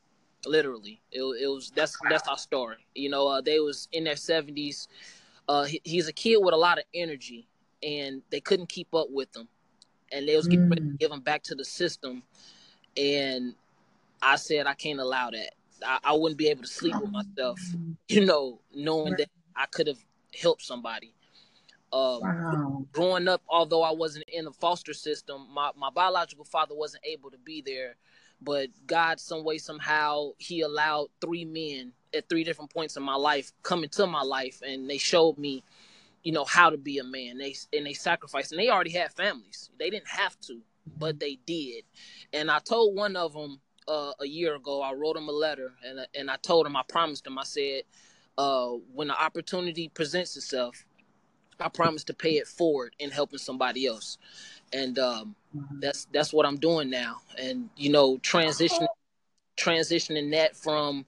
Literally, 0.47 1.01
it, 1.11 1.23
it 1.23 1.49
was 1.49 1.73
that's 1.75 1.97
that's 2.09 2.29
our 2.29 2.39
story. 2.39 2.87
You 2.95 3.11
know, 3.11 3.29
uh, 3.29 3.41
they 3.41 3.61
was 3.61 3.89
in 3.93 4.05
their 4.05 4.17
seventies. 4.17 4.89
Uh, 5.49 5.65
he, 5.65 5.81
he's 5.85 6.09
a 6.09 6.13
kid 6.13 6.39
with 6.41 6.55
a 6.55 6.57
lot 6.57 6.79
of 6.79 6.85
energy, 6.95 7.47
and 7.83 8.23
they 8.31 8.41
couldn't 8.41 8.69
keep 8.69 8.95
up 8.95 9.09
with 9.11 9.35
him, 9.37 9.49
and 10.13 10.29
they 10.29 10.37
was 10.37 10.47
getting 10.47 10.67
mm. 10.67 10.71
ready 10.71 10.83
to 10.83 10.89
mm. 10.89 10.99
give 10.99 11.11
him 11.11 11.21
back 11.21 11.43
to 11.45 11.55
the 11.55 11.65
system, 11.65 12.23
and 12.97 13.55
I 14.21 14.37
said 14.37 14.67
I 14.67 14.75
can't 14.75 15.01
allow 15.01 15.31
that 15.31 15.55
I, 15.85 15.99
I 16.05 16.13
wouldn't 16.13 16.39
be 16.39 16.49
able 16.49 16.63
to 16.63 16.69
sleep 16.69 16.95
with 17.01 17.11
myself, 17.11 17.61
you 18.09 18.25
know, 18.25 18.61
knowing 18.75 19.15
that 19.19 19.29
I 19.57 19.67
could 19.67 19.87
have 19.87 19.99
helped 20.39 20.63
somebody. 20.63 21.15
Uh, 21.93 22.19
wow. 22.23 22.87
Growing 22.93 23.29
up, 23.29 23.43
although 23.49 23.83
I 23.83 23.93
wasn't 23.93 24.25
in 24.29 24.45
the 24.45 24.53
foster 24.53 24.95
system, 24.95 25.47
my, 25.53 25.71
my 25.77 25.91
biological 25.91 26.45
father 26.45 26.75
wasn't 26.75 27.05
able 27.05 27.31
to 27.31 27.39
be 27.39 27.63
there. 27.65 27.97
But 28.41 28.71
God, 28.87 29.21
some 29.21 29.45
way, 29.45 29.59
somehow, 29.59 30.31
He 30.39 30.63
allowed 30.63 31.09
three 31.21 31.45
men 31.45 31.93
at 32.15 32.29
three 32.29 32.45
different 32.45 32.73
points 32.73 32.97
in 32.97 33.03
my 33.03 33.15
life 33.15 33.53
come 33.63 33.85
into 33.85 34.07
my 34.07 34.23
life, 34.23 34.61
and 34.67 34.89
they 34.89 34.99
showed 34.99 35.39
me, 35.39 35.63
you 36.23 36.33
know, 36.33 36.45
how 36.45 36.71
to 36.71 36.77
be 36.77 36.99
a 36.99 37.05
man. 37.05 37.39
They 37.39 37.55
and 37.73 37.87
they 37.87 37.93
sacrificed, 37.95 38.53
and 38.53 38.61
they 38.61 38.69
already 38.69 38.91
had 38.91 39.13
families. 39.13 39.71
They 39.79 39.91
didn't 39.91 40.09
have 40.09 40.39
to, 40.43 40.61
but 40.99 41.21
they 41.21 41.39
did. 41.47 41.85
And 42.33 42.51
I 42.51 42.59
told 42.59 42.97
one 42.97 43.17
of 43.17 43.33
them 43.33 43.61
uh, 43.89 44.13
a 44.21 44.27
year 44.27 44.55
ago. 44.55 44.83
I 44.83 44.93
wrote 44.93 45.17
him 45.17 45.29
a 45.29 45.33
letter, 45.33 45.73
and 45.87 46.07
and 46.15 46.31
I 46.31 46.37
told 46.37 46.67
him, 46.67 46.77
I 46.77 46.83
promised 46.89 47.27
him, 47.27 47.39
I 47.39 47.45
said, 47.45 47.83
uh, 48.39 48.69
when 48.95 49.09
the 49.09 49.21
opportunity 49.21 49.89
presents 49.89 50.37
itself, 50.37 50.85
I 51.61 51.69
promise 51.69 52.05
to 52.05 52.15
pay 52.15 52.37
it 52.37 52.47
forward 52.47 52.95
in 52.99 53.11
helping 53.11 53.39
somebody 53.39 53.87
else, 53.87 54.19
and 54.73 54.99
um, 54.99 55.37
mm-hmm. 55.57 55.81
that's 55.81 56.07
that's 56.13 56.33
what 56.33 56.47
I'm 56.47 56.57
doing 56.57 56.91
now. 56.91 57.21
And 57.39 57.71
you 57.77 57.91
know, 57.91 58.19
transition 58.19 58.87
transitioning 59.57 60.33
that 60.33 60.57
from 60.57 61.05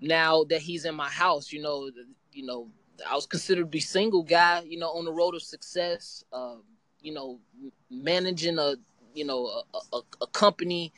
now 0.00 0.44
that 0.44 0.60
he's 0.60 0.84
in 0.84 0.94
my 0.94 1.08
house, 1.08 1.52
you 1.52 1.60
know, 1.60 1.90
you 2.32 2.46
know, 2.46 2.68
I 3.08 3.14
was 3.14 3.26
considered 3.26 3.62
to 3.62 3.66
be 3.66 3.80
single 3.80 4.22
guy, 4.22 4.62
you 4.66 4.78
know, 4.78 4.90
on 4.90 5.04
the 5.04 5.12
road 5.12 5.34
of 5.34 5.42
success, 5.42 6.24
uh, 6.32 6.56
you 7.00 7.12
know, 7.12 7.38
managing 7.90 8.58
a 8.58 8.76
you 9.14 9.24
know 9.24 9.62
a, 9.74 9.96
a, 9.96 10.00
a 10.22 10.26
company 10.28 10.92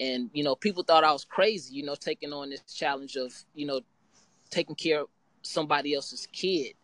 and 0.00 0.30
you 0.32 0.44
know 0.44 0.54
people 0.54 0.82
thought 0.82 1.04
i 1.04 1.12
was 1.12 1.24
crazy 1.24 1.74
you 1.74 1.82
know 1.82 1.94
taking 1.94 2.32
on 2.32 2.50
this 2.50 2.60
challenge 2.74 3.16
of 3.16 3.32
you 3.54 3.66
know 3.66 3.80
taking 4.50 4.74
care 4.74 5.00
of 5.02 5.08
somebody 5.42 5.94
else's 5.94 6.26
kid 6.32 6.74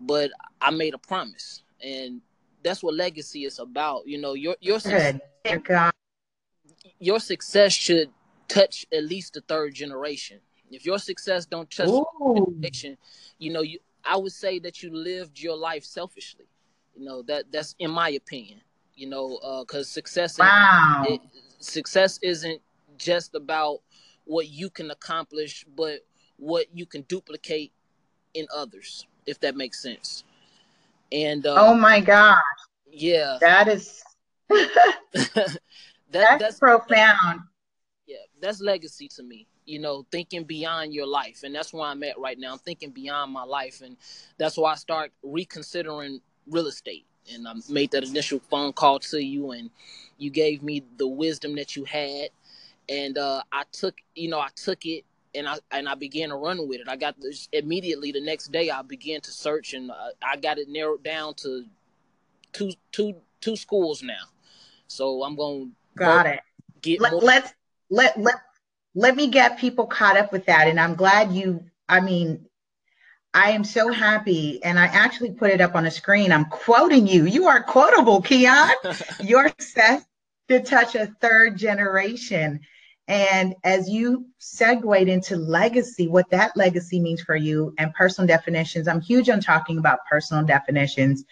but 0.00 0.30
I 0.60 0.70
made 0.70 0.94
a 0.94 0.98
promise, 0.98 1.62
and 1.82 2.20
that's 2.62 2.82
what 2.82 2.94
legacy 2.94 3.44
is 3.44 3.58
about. 3.58 4.06
You 4.06 4.18
know, 4.18 4.34
your 4.34 4.56
your 4.60 4.80
success, 4.80 5.20
your 6.98 7.20
success 7.20 7.72
should 7.72 8.10
touch 8.48 8.86
at 8.92 9.04
least 9.04 9.34
the 9.34 9.40
third 9.42 9.74
generation. 9.74 10.40
If 10.70 10.84
your 10.84 10.98
success 10.98 11.46
don't 11.46 11.70
touch 11.70 11.88
generation, 12.34 12.96
you 13.38 13.52
know, 13.52 13.62
you 13.62 13.78
I 14.04 14.16
would 14.16 14.32
say 14.32 14.58
that 14.60 14.82
you 14.82 14.94
lived 14.94 15.40
your 15.40 15.56
life 15.56 15.84
selfishly. 15.84 16.46
You 16.94 17.04
know 17.04 17.22
that 17.22 17.50
that's 17.52 17.74
in 17.78 17.90
my 17.90 18.10
opinion. 18.10 18.60
You 18.96 19.08
know, 19.08 19.38
because 19.60 19.86
uh, 19.86 19.92
success, 19.92 20.38
wow. 20.38 21.04
it, 21.06 21.20
success 21.60 22.18
isn't 22.22 22.60
just 22.96 23.34
about 23.34 23.80
what 24.24 24.48
you 24.48 24.70
can 24.70 24.90
accomplish, 24.90 25.64
but 25.76 26.00
what 26.38 26.66
you 26.74 26.86
can 26.86 27.02
duplicate 27.02 27.72
in 28.34 28.46
others 28.54 29.06
if 29.26 29.40
that 29.40 29.56
makes 29.56 29.82
sense. 29.82 30.24
And 31.12 31.46
uh, 31.46 31.54
oh 31.58 31.74
my 31.74 32.00
gosh, 32.00 32.38
yeah, 32.90 33.38
that 33.40 33.68
is 33.68 34.02
that, 34.48 34.98
that's, 36.10 36.42
that's 36.42 36.58
profound. 36.58 37.40
Yeah, 38.06 38.16
that's 38.40 38.60
legacy 38.60 39.08
to 39.16 39.22
me. 39.22 39.46
You 39.66 39.80
know, 39.80 40.06
thinking 40.12 40.44
beyond 40.44 40.94
your 40.94 41.06
life, 41.06 41.42
and 41.42 41.54
that's 41.54 41.72
where 41.72 41.84
I'm 41.84 42.02
at 42.04 42.18
right 42.18 42.38
now. 42.38 42.52
I'm 42.52 42.58
thinking 42.58 42.90
beyond 42.90 43.32
my 43.32 43.42
life, 43.42 43.82
and 43.82 43.96
that's 44.38 44.56
why 44.56 44.72
I 44.72 44.76
start 44.76 45.12
reconsidering 45.22 46.20
real 46.48 46.68
estate. 46.68 47.06
And 47.32 47.46
I 47.48 47.54
made 47.68 47.90
that 47.90 48.04
initial 48.04 48.40
phone 48.50 48.72
call 48.72 48.98
to 49.00 49.22
you, 49.22 49.52
and 49.52 49.70
you 50.18 50.30
gave 50.30 50.62
me 50.62 50.84
the 50.96 51.08
wisdom 51.08 51.56
that 51.56 51.76
you 51.76 51.84
had, 51.84 52.30
and 52.88 53.18
uh, 53.18 53.42
I 53.52 53.64
took, 53.72 53.96
you 54.14 54.28
know, 54.28 54.38
I 54.38 54.48
took 54.54 54.86
it 54.86 55.04
and 55.36 55.46
I 55.48 55.58
and 55.70 55.88
I 55.88 55.94
began 55.94 56.30
to 56.30 56.36
run 56.36 56.66
with 56.66 56.80
it. 56.80 56.88
I 56.88 56.96
got 56.96 57.20
this 57.20 57.48
immediately 57.52 58.10
the 58.10 58.20
next 58.20 58.50
day. 58.50 58.70
I 58.70 58.82
began 58.82 59.20
to 59.20 59.30
search, 59.30 59.74
and 59.74 59.90
uh, 59.90 60.10
I 60.22 60.36
got 60.36 60.58
it 60.58 60.68
narrowed 60.68 61.04
down 61.04 61.34
to 61.34 61.64
two 62.52 62.72
two 62.90 63.14
two 63.40 63.56
schools 63.56 64.02
now. 64.02 64.14
So 64.88 65.22
I'm 65.22 65.36
going. 65.36 65.72
Got 65.96 66.26
it. 66.26 66.40
Get 66.82 67.00
let, 67.00 67.22
let's 67.22 67.54
let 67.90 68.18
let 68.18 68.34
let 68.94 69.16
me 69.16 69.28
get 69.28 69.58
people 69.58 69.86
caught 69.86 70.16
up 70.16 70.32
with 70.32 70.46
that, 70.46 70.68
and 70.68 70.80
I'm 70.80 70.94
glad 70.94 71.32
you. 71.32 71.64
I 71.88 72.00
mean, 72.00 72.46
I 73.36 73.50
am 73.50 73.64
so 73.64 73.92
happy, 73.92 74.64
and 74.64 74.78
I 74.78 74.86
actually 74.86 75.32
put 75.32 75.50
it 75.50 75.60
up 75.60 75.74
on 75.74 75.84
the 75.84 75.90
screen. 75.90 76.32
I'm 76.32 76.46
quoting 76.46 77.06
you. 77.06 77.26
You 77.26 77.46
are 77.48 77.62
quotable, 77.62 78.22
Keon. 78.22 78.70
You're 79.20 79.52
set 79.58 80.06
to 80.48 80.60
touch 80.60 80.94
a 80.94 81.08
third 81.20 81.58
generation. 81.58 82.60
And 83.08 83.54
as 83.62 83.90
you 83.90 84.24
segued 84.38 85.08
into 85.10 85.36
legacy, 85.36 86.08
what 86.08 86.30
that 86.30 86.56
legacy 86.56 86.98
means 86.98 87.20
for 87.20 87.36
you 87.36 87.74
and 87.76 87.92
personal 87.92 88.26
definitions, 88.26 88.88
I'm 88.88 89.02
huge 89.02 89.28
on 89.28 89.40
talking 89.40 89.76
about 89.76 90.06
personal 90.10 90.42
definitions 90.42 91.22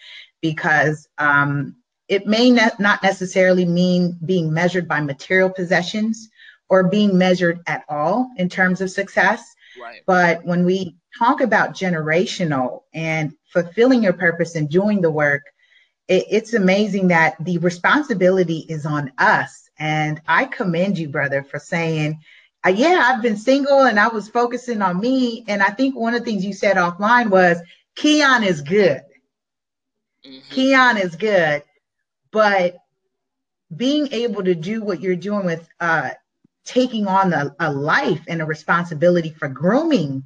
because 0.41 1.09
um, 1.17 1.75
it 2.07 2.27
may 2.27 2.51
ne- 2.51 2.69
not 2.77 3.01
necessarily 3.01 3.65
mean 3.65 4.15
being 4.23 4.53
measured 4.53 4.87
by 4.87 5.01
material 5.01 5.49
possessions 5.49 6.29
or 6.69 6.87
being 6.87 7.17
measured 7.17 7.61
at 7.65 7.83
all 7.89 8.29
in 8.37 8.47
terms 8.47 8.79
of 8.79 8.91
success. 8.91 9.55
Right. 9.79 10.01
But 10.05 10.45
when 10.45 10.65
we 10.65 10.95
talk 11.17 11.41
about 11.41 11.73
generational 11.73 12.83
and 12.93 13.33
fulfilling 13.51 14.03
your 14.03 14.13
purpose 14.13 14.55
and 14.55 14.69
doing 14.69 15.01
the 15.01 15.11
work, 15.11 15.43
it, 16.07 16.25
it's 16.29 16.53
amazing 16.53 17.09
that 17.09 17.35
the 17.43 17.57
responsibility 17.59 18.65
is 18.69 18.85
on 18.85 19.11
us 19.17 19.65
and 19.77 20.21
I 20.27 20.45
commend 20.45 20.97
you, 20.97 21.09
brother, 21.09 21.43
for 21.43 21.59
saying, 21.59 22.19
uh, 22.65 22.69
yeah, 22.69 23.01
I've 23.05 23.21
been 23.21 23.37
single 23.37 23.83
and 23.83 23.99
I 23.99 24.07
was 24.07 24.29
focusing 24.29 24.81
on 24.81 24.99
me. 24.99 25.43
And 25.47 25.61
I 25.61 25.69
think 25.69 25.95
one 25.95 26.13
of 26.13 26.21
the 26.21 26.25
things 26.25 26.45
you 26.45 26.53
said 26.53 26.77
offline 26.77 27.29
was 27.29 27.59
Keon 27.95 28.43
is 28.43 28.61
good. 28.61 29.01
Mm-hmm. 30.25 30.49
Keon 30.49 30.97
is 30.97 31.15
good. 31.15 31.63
But 32.31 32.77
being 33.75 34.11
able 34.11 34.43
to 34.43 34.55
do 34.55 34.81
what 34.81 35.01
you're 35.01 35.15
doing 35.15 35.45
with 35.45 35.67
uh, 35.79 36.11
taking 36.65 37.07
on 37.07 37.31
a, 37.33 37.55
a 37.59 37.71
life 37.71 38.21
and 38.27 38.41
a 38.41 38.45
responsibility 38.45 39.29
for 39.29 39.47
grooming 39.47 40.23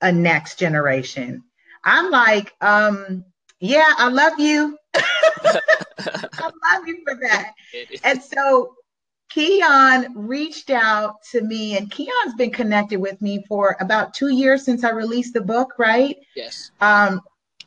a 0.00 0.10
next 0.10 0.58
generation. 0.58 1.42
I'm 1.84 2.10
like, 2.10 2.54
um, 2.60 3.24
yeah, 3.58 3.92
I 3.98 4.08
love 4.08 4.38
you. 4.38 4.78
I 4.94 5.60
love 6.72 6.86
you 6.86 7.02
for 7.04 7.16
that. 7.16 7.52
And 8.04 8.22
so 8.22 8.74
Keon 9.30 10.12
reached 10.16 10.70
out 10.70 11.22
to 11.30 11.40
me, 11.40 11.76
and 11.76 11.90
Keon's 11.90 12.34
been 12.36 12.50
connected 12.50 12.98
with 13.00 13.20
me 13.22 13.44
for 13.48 13.76
about 13.80 14.14
two 14.14 14.28
years 14.28 14.64
since 14.64 14.84
I 14.84 14.90
released 14.90 15.34
the 15.34 15.40
book, 15.40 15.74
right? 15.78 16.16
Yes. 16.34 16.70
Um, 16.80 17.20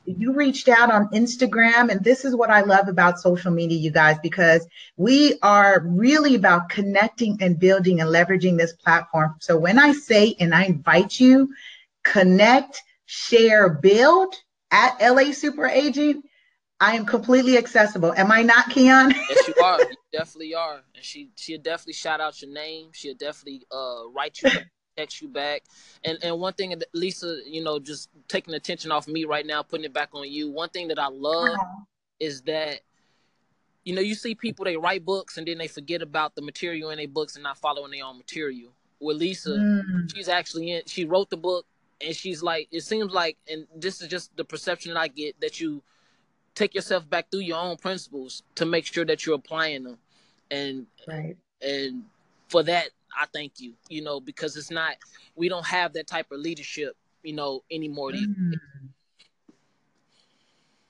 you 0.06 0.34
reached 0.34 0.68
out 0.68 0.92
on 0.92 1.10
Instagram, 1.10 1.90
and 1.90 2.04
this 2.04 2.26
is 2.26 2.36
what 2.36 2.50
I 2.50 2.62
love 2.62 2.88
about 2.88 3.20
social 3.20 3.52
media, 3.52 3.78
you 3.78 3.92
guys, 3.92 4.18
because 4.22 4.68
we 4.98 5.38
are 5.42 5.82
really 5.86 6.36
about 6.36 6.70
connecting 6.70 7.38
and 7.42 7.60
building 7.60 8.02
and 8.02 8.10
leveraging 8.10 8.58
this 8.58 8.74
platform. 8.74 9.36
So 9.40 9.58
when 9.58 9.80
I 9.80 9.94
say 9.94 10.36
and 10.40 10.54
I 10.54 10.66
invite 10.66 11.20
you, 11.20 11.54
connect, 12.04 12.82
share, 13.06 13.70
build 13.70 14.36
at 14.72 14.98
LA 15.00 15.32
Super 15.32 15.68
Agent, 15.68 16.26
I 16.80 16.96
am 16.96 17.06
completely 17.06 17.58
accessible. 17.58 18.14
Am 18.14 18.32
I 18.32 18.42
not, 18.42 18.70
Keon? 18.70 19.12
yes, 19.30 19.48
you 19.48 19.54
are. 19.64 19.80
You 19.80 19.96
definitely 20.12 20.56
are. 20.56 20.82
And 20.96 21.04
she 21.04 21.30
she'll 21.38 21.62
definitely 21.62 21.94
shout 21.94 22.20
out 22.20 22.42
your 22.42 22.52
name. 22.52 22.90
She'll 22.94 23.16
definitely 23.16 23.66
uh 23.72 24.10
write 24.14 24.42
you 24.42 24.50
text 24.96 25.22
you 25.22 25.28
back. 25.28 25.64
And 26.04 26.18
and 26.24 26.40
one 26.40 26.54
thing 26.54 26.80
Lisa, 26.94 27.40
you 27.46 27.64
know, 27.64 27.80
just 27.80 28.10
taking 28.28 28.54
attention 28.54 28.92
off 28.92 29.08
me 29.08 29.26
right 29.26 29.46
now, 29.46 29.64
putting 29.64 29.86
it 29.86 29.94
back 29.94 30.10
on 30.14 30.30
you. 30.30 30.52
One 30.52 30.70
thing 30.70 30.88
that 30.90 31.00
I 31.00 31.08
love 31.08 31.54
uh-huh. 31.54 31.84
is 32.20 32.42
that 32.44 32.82
you 33.84 33.94
know, 33.94 34.02
you 34.02 34.16
see 34.16 34.34
people 34.34 34.64
they 34.64 34.78
write 34.78 35.04
books 35.04 35.38
and 35.38 35.46
then 35.46 35.58
they 35.58 35.68
forget 35.68 36.02
about 36.02 36.36
the 36.36 36.42
material 36.42 36.92
in 36.92 36.98
their 36.98 37.08
books 37.08 37.36
and 37.36 37.44
not 37.44 37.58
following 37.58 37.92
their 37.92 38.06
own 38.06 38.18
material. 38.18 38.72
With 39.02 39.18
Lisa, 39.18 39.50
mm. 39.50 40.16
she's 40.16 40.30
actually 40.30 40.72
in 40.72 40.84
she 40.86 41.04
wrote 41.04 41.30
the 41.30 41.38
book 41.38 41.66
and 42.00 42.16
she's 42.16 42.42
like 42.42 42.68
it 42.72 42.82
seems 42.82 43.12
like 43.12 43.38
and 43.50 43.68
this 43.76 44.02
is 44.02 44.08
just 44.08 44.36
the 44.38 44.46
perception 44.46 44.94
that 44.94 45.00
I 45.00 45.10
get 45.10 45.40
that 45.42 45.60
you 45.60 45.84
take 46.56 46.74
yourself 46.74 47.10
back 47.10 47.30
through 47.32 47.42
your 47.42 47.60
own 47.60 47.78
principles 47.78 48.44
to 48.56 48.66
make 48.66 48.86
sure 48.86 49.04
that 49.06 49.26
you're 49.26 49.36
applying 49.36 49.84
them 49.84 49.98
and 50.52 50.86
right. 51.08 51.36
and 51.62 52.04
for 52.48 52.64
that 52.64 52.90
i 53.20 53.26
thank 53.34 53.60
you 53.60 53.74
you 53.90 54.02
know 54.02 54.20
because 54.20 54.56
it's 54.56 54.72
not 54.72 54.96
we 55.36 55.50
don't 55.50 55.66
have 55.66 55.94
that 55.94 56.08
type 56.08 56.32
of 56.32 56.40
leadership 56.40 56.96
you 57.24 57.34
know 57.34 57.64
anymore 57.72 58.12
mm. 58.12 58.54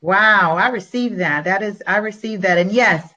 wow 0.02 0.56
i 0.58 0.70
received 0.70 1.20
that. 1.20 1.46
That 1.46 1.64
is 1.64 1.82
i 1.88 1.98
received 1.98 2.44
that. 2.44 2.58
And 2.58 2.72
yes 2.72 3.08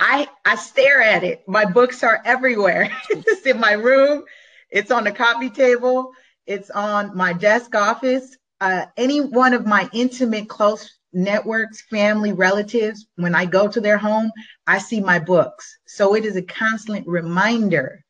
i 0.00 0.28
i 0.44 0.56
stare 0.56 1.02
at 1.02 1.24
it. 1.24 1.46
My 1.48 1.64
books 1.64 2.02
are 2.02 2.20
everywhere. 2.24 2.90
It's 3.10 3.46
in 3.46 3.60
my 3.60 3.72
room. 3.72 4.24
It's 4.70 4.90
on 4.90 5.04
the 5.04 5.12
coffee 5.12 5.50
table. 5.50 6.12
It's 6.46 6.70
on 6.70 7.16
my 7.16 7.32
desk 7.32 7.74
office. 7.74 8.36
Uh, 8.60 8.86
any 8.96 9.20
one 9.20 9.54
of 9.54 9.66
my 9.66 9.88
intimate 9.92 10.48
close 10.48 10.98
networks, 11.12 11.82
family, 11.82 12.32
relatives, 12.32 13.06
when 13.16 13.34
I 13.34 13.46
go 13.46 13.68
to 13.68 13.80
their 13.80 13.98
home, 13.98 14.30
I 14.66 14.78
see 14.78 15.00
my 15.00 15.18
books. 15.18 15.78
So 15.86 16.14
it 16.14 16.24
is 16.24 16.36
a 16.36 16.42
constant 16.42 17.06
reminder 17.06 18.04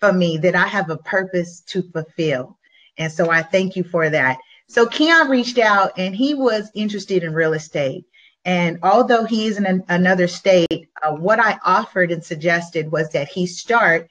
for 0.00 0.12
me 0.12 0.38
that 0.38 0.56
I 0.56 0.66
have 0.66 0.90
a 0.90 0.96
purpose 0.96 1.60
to 1.68 1.82
fulfill. 1.82 2.58
And 2.98 3.12
so 3.12 3.30
I 3.30 3.42
thank 3.42 3.76
you 3.76 3.84
for 3.84 4.10
that. 4.10 4.38
So 4.68 4.86
Keon 4.86 5.28
reached 5.28 5.58
out 5.58 5.92
and 5.98 6.14
he 6.14 6.34
was 6.34 6.70
interested 6.74 7.22
in 7.22 7.34
real 7.34 7.52
estate. 7.52 8.04
And 8.44 8.78
although 8.82 9.24
he 9.24 9.46
is 9.46 9.58
in 9.58 9.66
an, 9.66 9.84
another 9.88 10.26
state, 10.26 10.88
uh, 11.02 11.12
what 11.12 11.38
I 11.38 11.58
offered 11.64 12.10
and 12.10 12.24
suggested 12.24 12.90
was 12.90 13.10
that 13.10 13.28
he 13.28 13.46
start 13.46 14.08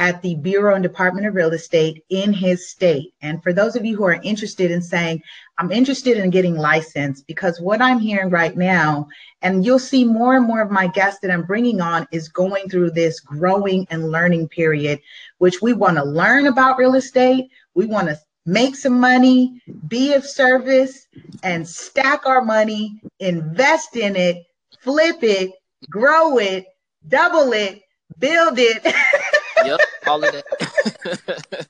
at 0.00 0.22
the 0.22 0.34
Bureau 0.36 0.74
and 0.74 0.82
Department 0.82 1.26
of 1.26 1.34
Real 1.34 1.52
Estate 1.52 2.02
in 2.08 2.32
his 2.32 2.70
state. 2.70 3.12
And 3.20 3.42
for 3.42 3.52
those 3.52 3.76
of 3.76 3.84
you 3.84 3.98
who 3.98 4.04
are 4.04 4.18
interested 4.22 4.70
in 4.70 4.80
saying, 4.80 5.22
I'm 5.58 5.70
interested 5.70 6.16
in 6.16 6.30
getting 6.30 6.56
licensed, 6.56 7.26
because 7.26 7.60
what 7.60 7.82
I'm 7.82 7.98
hearing 7.98 8.30
right 8.30 8.56
now, 8.56 9.08
and 9.42 9.62
you'll 9.62 9.78
see 9.78 10.06
more 10.06 10.36
and 10.36 10.46
more 10.46 10.62
of 10.62 10.70
my 10.70 10.86
guests 10.86 11.20
that 11.20 11.30
I'm 11.30 11.44
bringing 11.44 11.82
on, 11.82 12.08
is 12.12 12.30
going 12.30 12.70
through 12.70 12.92
this 12.92 13.20
growing 13.20 13.86
and 13.90 14.10
learning 14.10 14.48
period, 14.48 15.00
which 15.36 15.60
we 15.60 15.74
want 15.74 15.98
to 15.98 16.04
learn 16.04 16.46
about 16.46 16.78
real 16.78 16.94
estate. 16.94 17.50
We 17.74 17.84
want 17.84 18.08
to 18.08 18.18
make 18.46 18.76
some 18.76 18.98
money, 18.98 19.60
be 19.86 20.14
of 20.14 20.24
service, 20.24 21.06
and 21.42 21.68
stack 21.68 22.24
our 22.24 22.42
money, 22.42 23.02
invest 23.18 23.96
in 23.96 24.16
it, 24.16 24.46
flip 24.80 25.18
it, 25.22 25.50
grow 25.90 26.38
it, 26.38 26.64
double 27.06 27.52
it, 27.52 27.82
build 28.18 28.58
it. 28.58 28.82
yep, 29.64 29.80
all 30.06 30.24
of 30.24 30.32
that. 30.32 31.68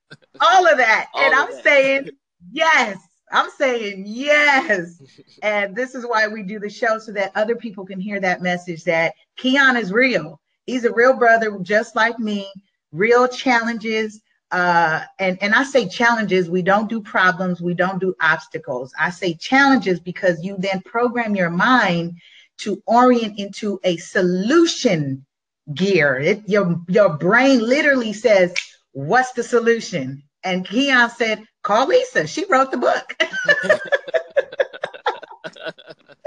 all 0.40 0.66
of 0.66 0.76
that. 0.78 1.08
All 1.14 1.22
and 1.22 1.34
of 1.34 1.40
I'm 1.40 1.54
that. 1.54 1.64
saying, 1.64 2.10
yes. 2.50 2.98
I'm 3.30 3.50
saying 3.56 4.04
yes. 4.06 5.00
and 5.42 5.74
this 5.74 5.94
is 5.94 6.06
why 6.06 6.28
we 6.28 6.42
do 6.42 6.58
the 6.58 6.70
show 6.70 6.98
so 6.98 7.12
that 7.12 7.32
other 7.34 7.56
people 7.56 7.84
can 7.84 8.00
hear 8.00 8.20
that 8.20 8.42
message 8.42 8.84
that 8.84 9.14
Keon 9.36 9.76
is 9.76 9.92
real. 9.92 10.40
He's 10.66 10.84
a 10.84 10.92
real 10.92 11.14
brother, 11.14 11.58
just 11.62 11.96
like 11.96 12.18
me, 12.18 12.46
real 12.92 13.26
challenges, 13.26 14.20
uh, 14.52 15.00
and, 15.18 15.38
and 15.42 15.54
I 15.54 15.64
say 15.64 15.88
challenges, 15.88 16.50
we 16.50 16.60
don't 16.60 16.88
do 16.88 17.00
problems, 17.00 17.62
we 17.62 17.72
don't 17.72 17.98
do 17.98 18.14
obstacles. 18.20 18.92
I 19.00 19.08
say 19.08 19.32
challenges 19.32 19.98
because 19.98 20.44
you 20.44 20.56
then 20.58 20.82
program 20.82 21.34
your 21.34 21.48
mind 21.48 22.18
to 22.58 22.82
orient 22.86 23.38
into 23.38 23.80
a 23.82 23.96
solution 23.96 25.24
gear. 25.72 26.16
It, 26.16 26.48
your, 26.48 26.80
your 26.88 27.16
brain 27.16 27.60
literally 27.60 28.12
says, 28.12 28.54
What's 28.92 29.32
the 29.32 29.42
solution? 29.42 30.22
And 30.44 30.68
Keon 30.68 31.10
said, 31.10 31.44
Call 31.62 31.88
Lisa. 31.88 32.26
She 32.26 32.44
wrote 32.46 32.70
the 32.70 32.76
book. 32.76 33.16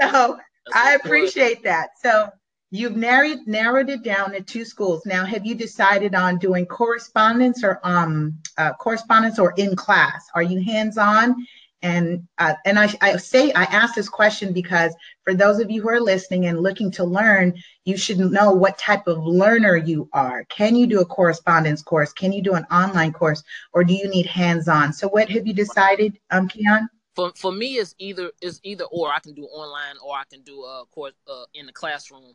so 0.00 0.38
I 0.74 0.94
appreciate 0.94 1.62
that. 1.64 1.90
So 2.02 2.30
You've 2.72 2.96
narrowed 2.96 3.46
narrowed 3.46 3.90
it 3.90 4.02
down 4.02 4.32
to 4.32 4.40
two 4.40 4.64
schools. 4.64 5.06
Now, 5.06 5.24
have 5.24 5.46
you 5.46 5.54
decided 5.54 6.16
on 6.16 6.38
doing 6.38 6.66
correspondence 6.66 7.62
or 7.62 7.78
um 7.84 8.38
uh, 8.58 8.72
correspondence 8.72 9.38
or 9.38 9.54
in 9.56 9.76
class? 9.76 10.26
Are 10.34 10.42
you 10.42 10.60
hands 10.60 10.98
on? 10.98 11.46
And 11.82 12.26
uh, 12.38 12.54
and 12.64 12.78
I, 12.78 12.92
I 13.02 13.16
say 13.18 13.52
I 13.52 13.64
ask 13.64 13.94
this 13.94 14.08
question 14.08 14.52
because 14.52 14.94
for 15.22 15.34
those 15.34 15.60
of 15.60 15.70
you 15.70 15.82
who 15.82 15.90
are 15.90 16.00
listening 16.00 16.46
and 16.46 16.60
looking 16.60 16.90
to 16.92 17.04
learn, 17.04 17.54
you 17.84 17.96
should 17.96 18.18
know 18.18 18.52
what 18.52 18.78
type 18.78 19.06
of 19.06 19.24
learner 19.24 19.76
you 19.76 20.08
are. 20.12 20.44
Can 20.44 20.74
you 20.74 20.86
do 20.86 21.00
a 21.00 21.04
correspondence 21.04 21.82
course? 21.82 22.12
Can 22.12 22.32
you 22.32 22.42
do 22.42 22.54
an 22.54 22.64
online 22.70 23.12
course, 23.12 23.42
or 23.72 23.84
do 23.84 23.94
you 23.94 24.08
need 24.08 24.26
hands 24.26 24.68
on? 24.68 24.92
So, 24.92 25.06
what 25.08 25.28
have 25.28 25.46
you 25.46 25.52
decided, 25.52 26.18
um, 26.30 26.48
Keon? 26.48 26.88
for 27.16 27.32
for 27.34 27.50
me 27.50 27.74
it's 27.74 27.94
either 27.98 28.30
it's 28.40 28.60
either 28.62 28.84
or 28.84 29.10
I 29.10 29.18
can 29.18 29.34
do 29.34 29.44
online 29.44 29.96
or 30.04 30.14
I 30.14 30.24
can 30.30 30.42
do 30.42 30.62
a 30.62 30.84
course 30.92 31.14
uh, 31.26 31.44
in 31.54 31.66
the 31.66 31.72
classroom. 31.72 32.34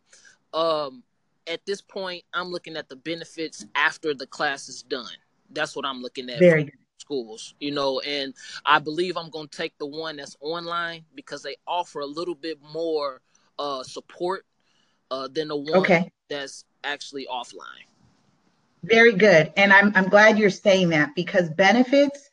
Um, 0.54 1.04
at 1.48 1.66
this 1.66 1.82
point, 1.82 2.24
I'm 2.34 2.50
looking 2.50 2.76
at 2.76 2.90
the 2.90 2.96
benefits 2.96 3.66
after 3.76 4.14
the 4.14 4.28
class 4.28 4.68
is 4.68 4.84
done. 4.84 5.06
That's 5.52 5.76
what 5.76 5.86
I'm 5.86 6.02
looking 6.02 6.30
at. 6.30 6.40
Very 6.40 6.66
good. 6.66 6.74
Schools, 7.12 7.56
you 7.60 7.72
know, 7.72 8.00
and 8.00 8.34
I 8.66 8.80
believe 8.80 9.18
I'm 9.18 9.30
going 9.30 9.50
to 9.50 9.58
take 9.58 9.78
the 9.78 9.86
one 9.86 10.16
that's 10.16 10.38
online 10.40 11.04
because 11.14 11.44
they 11.44 11.58
offer 11.68 12.00
a 12.00 12.06
little 12.06 12.36
bit 12.36 12.58
more 12.74 13.20
uh, 13.60 13.84
support 13.84 14.46
uh, 15.12 15.28
than 15.28 15.50
the 15.50 15.58
one 15.58 15.82
okay. 15.82 16.10
that's 16.30 16.64
actually 16.86 17.28
offline. 17.30 17.84
Very 18.84 19.12
good, 19.12 19.52
and 19.58 19.74
I'm 19.74 19.92
I'm 19.94 20.08
glad 20.08 20.40
you're 20.40 20.50
saying 20.50 20.88
that 20.90 21.14
because 21.14 21.50
benefits 21.50 22.30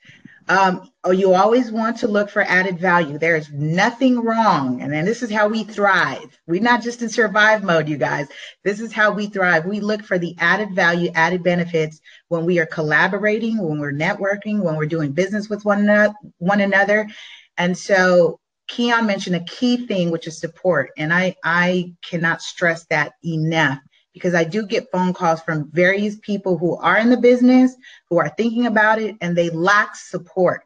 um, 0.49 0.91
oh, 1.05 1.11
you 1.11 1.35
always 1.35 1.71
want 1.71 1.99
to 1.99 2.09
look 2.09 2.31
for 2.31 2.43
added 2.43 2.79
value. 2.79 3.19
There 3.19 3.37
is 3.37 3.51
nothing 3.53 4.21
wrong. 4.21 4.81
And 4.81 4.93
then 4.93 5.05
this 5.05 5.23
is 5.23 5.31
how 5.31 5.49
we 5.49 5.65
thrive. 5.65 6.39
We're 6.47 6.63
not 6.63 6.83
just 6.83 7.03
in 7.03 7.09
survive 7.09 7.63
mode, 7.63 7.89
you 7.89 7.99
guys. 7.99 8.29
This 8.65 8.81
is 8.81 8.93
how 8.93 9.11
we 9.11 9.27
thrive. 9.27 9.67
We 9.67 9.81
look 9.81 10.03
for 10.03 10.19
the 10.19 10.35
added 10.39 10.75
value, 10.75 11.11
added 11.15 11.43
benefits 11.43 12.01
when 12.29 12.47
we 12.47 12.59
are 12.59 12.67
collaborating, 12.67 13.59
when 13.59 13.79
we're 13.79 13.93
networking, 13.93 14.63
when 14.63 14.77
we're 14.77 14.87
doing 14.87 15.13
business 15.13 15.49
with 15.49 15.65
one 15.65 15.81
another. 15.81 16.15
One 16.39 16.61
another. 16.61 17.09
And 17.59 17.77
so 17.77 18.41
Keon 18.69 19.07
mentioned 19.07 19.37
a 19.37 19.45
key 19.45 19.87
thing, 19.87 20.11
which 20.11 20.27
is 20.27 20.41
support. 20.41 20.91
And 20.97 21.13
I, 21.13 21.37
I 21.45 21.95
cannot 22.03 22.41
stress 22.41 22.87
that 22.87 23.13
enough 23.25 23.81
because 24.13 24.35
I 24.35 24.45
do 24.45 24.67
get 24.67 24.91
phone 24.91 25.13
calls 25.13 25.41
from 25.43 25.71
various 25.71 26.17
people 26.17 26.59
who 26.59 26.77
are 26.77 26.97
in 26.99 27.11
the 27.11 27.17
business, 27.17 27.77
who 28.09 28.19
are 28.19 28.33
thinking 28.37 28.67
about 28.67 29.01
it, 29.01 29.17
and 29.21 29.37
they 29.37 29.51
lack 29.51 29.97
support. 29.97 30.65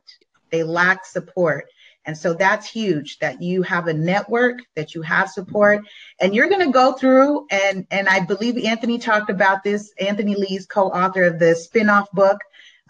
They 0.50 0.62
lack 0.62 1.05
support. 1.05 1.66
And 2.05 2.18
so 2.18 2.35
that's 2.35 2.68
huge 2.68 3.18
that 3.20 3.40
you 3.40 3.62
have 3.62 3.87
a 3.87 3.94
network, 3.94 4.59
that 4.74 4.94
you 4.94 5.02
have 5.02 5.31
support, 5.31 5.85
and 6.20 6.35
you're 6.35 6.48
going 6.48 6.66
to 6.66 6.72
go 6.72 6.94
through. 6.94 7.46
And, 7.50 7.87
and 7.90 8.09
I 8.09 8.20
believe 8.20 8.64
Anthony 8.64 8.98
talked 8.98 9.31
about 9.31 9.62
this. 9.62 9.92
Anthony 10.00 10.35
Lee's 10.35 10.66
co 10.66 10.88
author 10.88 11.24
of 11.24 11.38
the 11.38 11.55
spin 11.55 11.88
off 11.88 12.11
book, 12.11 12.40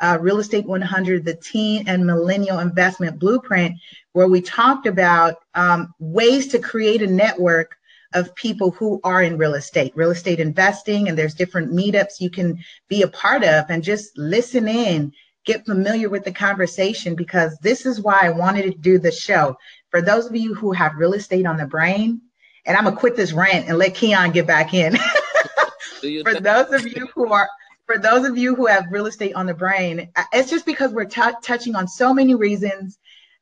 uh, 0.01 0.19
Real 0.21 0.39
Estate 0.39 0.67
100, 0.67 1.25
the 1.25 1.35
Teen 1.35 1.89
and 1.89 2.07
Millennial 2.07 2.61
Investment 2.61 3.19
Blueprint, 3.19 3.77
where 4.13 4.29
we 4.29 4.41
talked 4.41 4.87
about 4.87 5.37
um, 5.55 5.95
ways 5.99 6.49
to 6.49 6.59
create 6.59 7.03
a 7.03 7.07
network 7.07 7.77
of 8.15 8.35
people 8.35 8.71
who 8.71 9.01
are 9.05 9.23
in 9.23 9.39
real 9.39 9.55
estate, 9.55 9.93
real 9.95 10.11
estate 10.11 10.41
investing, 10.41 11.09
and 11.09 11.19
there's 11.19 11.35
different 11.35 11.73
meetups 11.73 12.21
you 12.21 12.31
can 12.31 12.59
be 12.89 13.03
a 13.03 13.09
part 13.09 13.45
of 13.45 13.67
and 13.69 13.83
just 13.83 14.17
listen 14.17 14.69
in, 14.69 15.13
get 15.45 15.65
familiar 15.67 16.09
with 16.09 16.25
the 16.25 16.33
conversation 16.33 17.15
because 17.15 17.57
this 17.63 17.87
is 17.87 18.01
why 18.01 18.21
I 18.23 18.31
wanted 18.31 18.63
to 18.63 18.79
do 18.79 18.99
the 18.99 19.13
show. 19.13 19.57
For 19.91 20.01
those 20.01 20.27
of 20.27 20.37
you 20.37 20.55
who 20.55 20.73
have 20.73 20.97
real 20.97 21.15
estate 21.15 21.47
on 21.47 21.57
the 21.57 21.67
brain, 21.67 22.21
and 22.65 22.77
I'm 22.77 22.85
gonna 22.85 22.97
quit 22.97 23.17
this 23.17 23.33
rant 23.33 23.69
and 23.69 23.79
let 23.79 23.95
Keon 23.95 24.33
get 24.33 24.47
back 24.47 24.75
in. 24.75 24.97
for 26.23 26.41
those 26.41 26.73
of 26.73 26.87
you 26.87 27.09
who 27.15 27.33
are 27.33 27.49
for 27.87 27.99
those 27.99 28.27
of 28.27 28.39
you 28.39 28.55
who 28.55 28.67
have 28.67 28.87
real 28.91 29.07
estate 29.07 29.35
on 29.35 29.47
the 29.47 29.55
brain, 29.55 30.09
it's 30.33 30.51
just 30.51 30.65
because 30.65 30.93
we're 30.93 31.05
t- 31.05 31.21
touching 31.43 31.75
on 31.75 31.89
so 31.89 32.15
many 32.15 32.35
reasons 32.35 32.99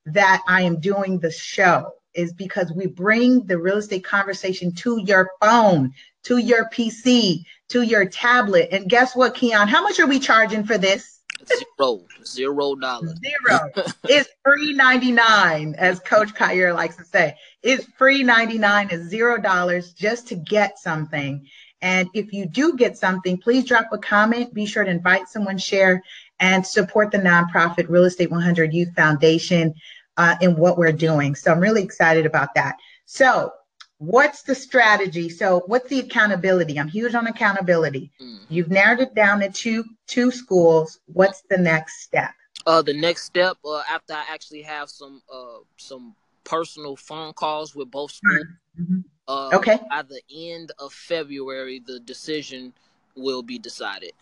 that 0.07 0.43
I 0.49 0.63
am 0.63 0.81
doing 0.81 1.19
the 1.19 1.31
show 1.31 1.93
is 2.15 2.33
because 2.33 2.73
we 2.73 2.87
bring 2.87 3.47
the 3.47 3.59
real 3.59 3.79
estate 3.79 4.05
conversation 4.05 4.73
to 4.75 5.01
your 5.01 5.31
phone, 5.41 5.93
to 6.25 6.39
your 6.39 6.69
PC, 6.71 7.45
to 7.69 7.83
your 7.83 8.05
tablet. 8.07 8.69
And 8.73 8.89
guess 8.89 9.15
what, 9.15 9.35
Keon? 9.35 9.69
How 9.69 9.83
much 9.83 10.01
are 10.01 10.07
we 10.07 10.19
charging 10.19 10.65
for 10.65 10.79
this? 10.79 11.21
Zero, 11.47 12.03
zero 12.25 12.75
dollars. 12.75 13.15
Zero. 13.19 13.71
it's 14.05 14.29
free 14.45 14.75
99, 14.75 15.75
as 15.79 15.99
Coach 16.01 16.35
Kyer 16.35 16.75
likes 16.75 16.97
to 16.97 17.05
say. 17.05 17.35
It's 17.63 17.87
free 17.97 18.23
99, 18.23 18.89
it's 18.91 19.05
zero 19.05 19.39
dollars 19.41 19.93
just 19.93 20.29
to 20.29 20.37
get 20.37 20.79
something. 20.79 21.47
And 21.83 22.09
if 22.13 22.35
you 22.35 22.45
do 22.47 22.77
get 22.77 22.99
something, 22.99 23.39
please 23.39 23.65
drop 23.65 23.87
a 23.93 23.99
comment. 23.99 24.53
Be 24.53 24.67
sure 24.67 24.85
to 24.85 24.91
invite 24.91 25.29
someone, 25.29 25.57
share, 25.57 26.03
and 26.39 26.67
support 26.67 27.11
the 27.11 27.19
nonprofit 27.19 27.89
Real 27.89 28.05
Estate 28.05 28.31
100 28.31 28.75
Youth 28.75 28.95
Foundation 28.95 29.75
uh, 30.21 30.37
in 30.43 30.55
what 30.55 30.77
we're 30.77 30.93
doing. 30.93 31.35
So 31.35 31.51
I'm 31.51 31.61
really 31.61 31.83
excited 31.83 32.27
about 32.27 32.55
that. 32.55 32.77
So, 33.07 33.53
what's 33.97 34.43
the 34.43 34.55
strategy? 34.55 35.31
So, 35.31 35.63
what's 35.67 35.89
the 35.89 36.01
accountability? 36.01 36.79
I'm 36.79 36.89
huge 36.89 37.15
on 37.15 37.27
accountability. 37.27 38.13
Mm. 38.21 38.41
You've 38.51 38.71
narrowed 38.71 39.01
it 39.01 39.15
down 39.15 39.41
to 39.41 39.49
two 39.49 39.83
two 40.07 40.31
schools. 40.31 41.01
What's 41.07 41.43
the 41.49 41.57
next 41.57 42.03
step? 42.03 42.33
Uh, 42.67 42.83
the 42.83 42.93
next 42.93 43.25
step 43.25 43.57
uh, 43.65 43.83
after 43.91 44.13
I 44.13 44.25
actually 44.31 44.61
have 44.63 44.91
some 44.91 45.23
uh, 45.33 45.61
some 45.79 46.15
personal 46.45 46.97
phone 46.97 47.33
calls 47.33 47.75
with 47.75 47.91
both 47.91 48.13
schools. 48.13 48.45
Mm-hmm. 48.79 49.01
Uh, 49.27 49.57
okay. 49.57 49.79
By 49.89 50.03
the 50.03 50.21
end 50.31 50.73
of 50.79 50.93
February, 50.93 51.81
the 51.87 51.99
decision 52.01 52.75
will 53.17 53.43
be 53.43 53.59
decided. 53.59 54.13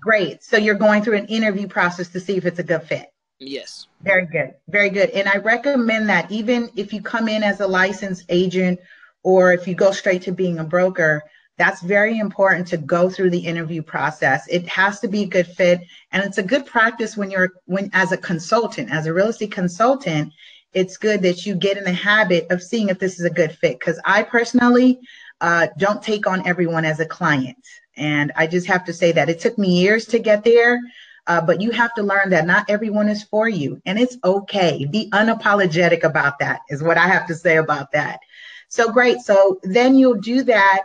Great. 0.00 0.44
So 0.44 0.58
you're 0.58 0.74
going 0.74 1.02
through 1.02 1.16
an 1.16 1.26
interview 1.26 1.66
process 1.66 2.08
to 2.08 2.20
see 2.20 2.36
if 2.36 2.44
it's 2.44 2.58
a 2.58 2.62
good 2.62 2.82
fit. 2.82 3.13
Yes. 3.46 3.86
Very 4.02 4.26
good. 4.26 4.54
Very 4.68 4.90
good. 4.90 5.10
And 5.10 5.28
I 5.28 5.36
recommend 5.36 6.08
that 6.08 6.30
even 6.30 6.70
if 6.76 6.92
you 6.92 7.02
come 7.02 7.28
in 7.28 7.42
as 7.42 7.60
a 7.60 7.66
licensed 7.66 8.24
agent 8.28 8.80
or 9.22 9.52
if 9.52 9.66
you 9.66 9.74
go 9.74 9.92
straight 9.92 10.22
to 10.22 10.32
being 10.32 10.58
a 10.58 10.64
broker, 10.64 11.22
that's 11.56 11.80
very 11.82 12.18
important 12.18 12.66
to 12.68 12.76
go 12.76 13.08
through 13.08 13.30
the 13.30 13.38
interview 13.38 13.82
process. 13.82 14.46
It 14.48 14.66
has 14.68 14.98
to 15.00 15.08
be 15.08 15.22
a 15.22 15.28
good 15.28 15.46
fit 15.46 15.80
and 16.10 16.24
it's 16.24 16.38
a 16.38 16.42
good 16.42 16.66
practice 16.66 17.16
when 17.16 17.30
you're 17.30 17.52
when 17.66 17.90
as 17.92 18.12
a 18.12 18.16
consultant, 18.16 18.90
as 18.90 19.06
a 19.06 19.12
real 19.12 19.28
estate 19.28 19.52
consultant, 19.52 20.32
it's 20.72 20.96
good 20.96 21.22
that 21.22 21.46
you 21.46 21.54
get 21.54 21.76
in 21.76 21.84
the 21.84 21.92
habit 21.92 22.46
of 22.50 22.62
seeing 22.62 22.88
if 22.88 22.98
this 22.98 23.20
is 23.20 23.24
a 23.24 23.30
good 23.30 23.52
fit 23.52 23.80
cuz 23.80 24.00
I 24.04 24.24
personally 24.24 24.98
uh, 25.40 25.68
don't 25.78 26.02
take 26.02 26.26
on 26.26 26.46
everyone 26.46 26.84
as 26.84 27.00
a 27.00 27.06
client. 27.06 27.56
And 27.96 28.32
I 28.34 28.46
just 28.48 28.66
have 28.66 28.84
to 28.86 28.92
say 28.92 29.12
that 29.12 29.28
it 29.28 29.38
took 29.38 29.56
me 29.56 29.80
years 29.80 30.06
to 30.06 30.18
get 30.18 30.42
there. 30.42 30.80
Uh, 31.26 31.40
but 31.40 31.60
you 31.60 31.70
have 31.70 31.94
to 31.94 32.02
learn 32.02 32.30
that 32.30 32.46
not 32.46 32.68
everyone 32.68 33.08
is 33.08 33.22
for 33.22 33.48
you, 33.48 33.80
and 33.86 33.98
it's 33.98 34.16
okay. 34.24 34.84
Be 34.84 35.08
unapologetic 35.10 36.02
about 36.04 36.38
that, 36.40 36.60
is 36.68 36.82
what 36.82 36.98
I 36.98 37.06
have 37.06 37.26
to 37.28 37.34
say 37.34 37.56
about 37.56 37.92
that. 37.92 38.20
So 38.68 38.92
great. 38.92 39.20
So 39.20 39.60
then 39.62 39.96
you'll 39.96 40.20
do 40.20 40.42
that. 40.44 40.82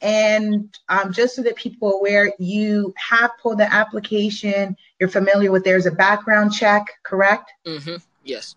And 0.00 0.76
um, 0.88 1.12
just 1.12 1.36
so 1.36 1.42
that 1.42 1.56
people 1.56 1.88
are 1.88 1.98
aware, 1.98 2.32
you 2.38 2.92
have 2.96 3.30
pulled 3.40 3.58
the 3.58 3.72
application. 3.72 4.76
You're 4.98 5.08
familiar 5.08 5.52
with 5.52 5.64
there's 5.64 5.86
a 5.86 5.92
background 5.92 6.52
check, 6.52 6.84
correct? 7.04 7.52
Mm-hmm. 7.66 7.96
Yes. 8.24 8.56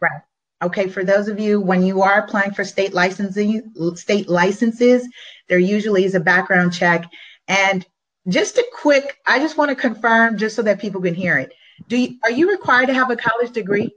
Right. 0.00 0.22
Okay. 0.62 0.88
For 0.88 1.04
those 1.04 1.28
of 1.28 1.38
you, 1.38 1.60
when 1.60 1.82
you 1.82 2.02
are 2.02 2.20
applying 2.20 2.52
for 2.52 2.64
state 2.64 2.94
licensing, 2.94 3.70
state 3.96 4.28
licenses, 4.28 5.06
there 5.48 5.58
usually 5.58 6.04
is 6.04 6.14
a 6.14 6.20
background 6.20 6.72
check. 6.72 7.04
And 7.48 7.84
just 8.28 8.58
a 8.58 8.66
quick, 8.72 9.18
I 9.26 9.38
just 9.38 9.56
want 9.56 9.70
to 9.70 9.74
confirm, 9.74 10.36
just 10.38 10.56
so 10.56 10.62
that 10.62 10.78
people 10.78 11.00
can 11.00 11.14
hear 11.14 11.38
it. 11.38 11.52
Do 11.88 11.96
you 11.96 12.18
are 12.24 12.30
you 12.30 12.50
required 12.50 12.86
to 12.86 12.94
have 12.94 13.10
a 13.10 13.16
college 13.16 13.52
degree? 13.52 13.94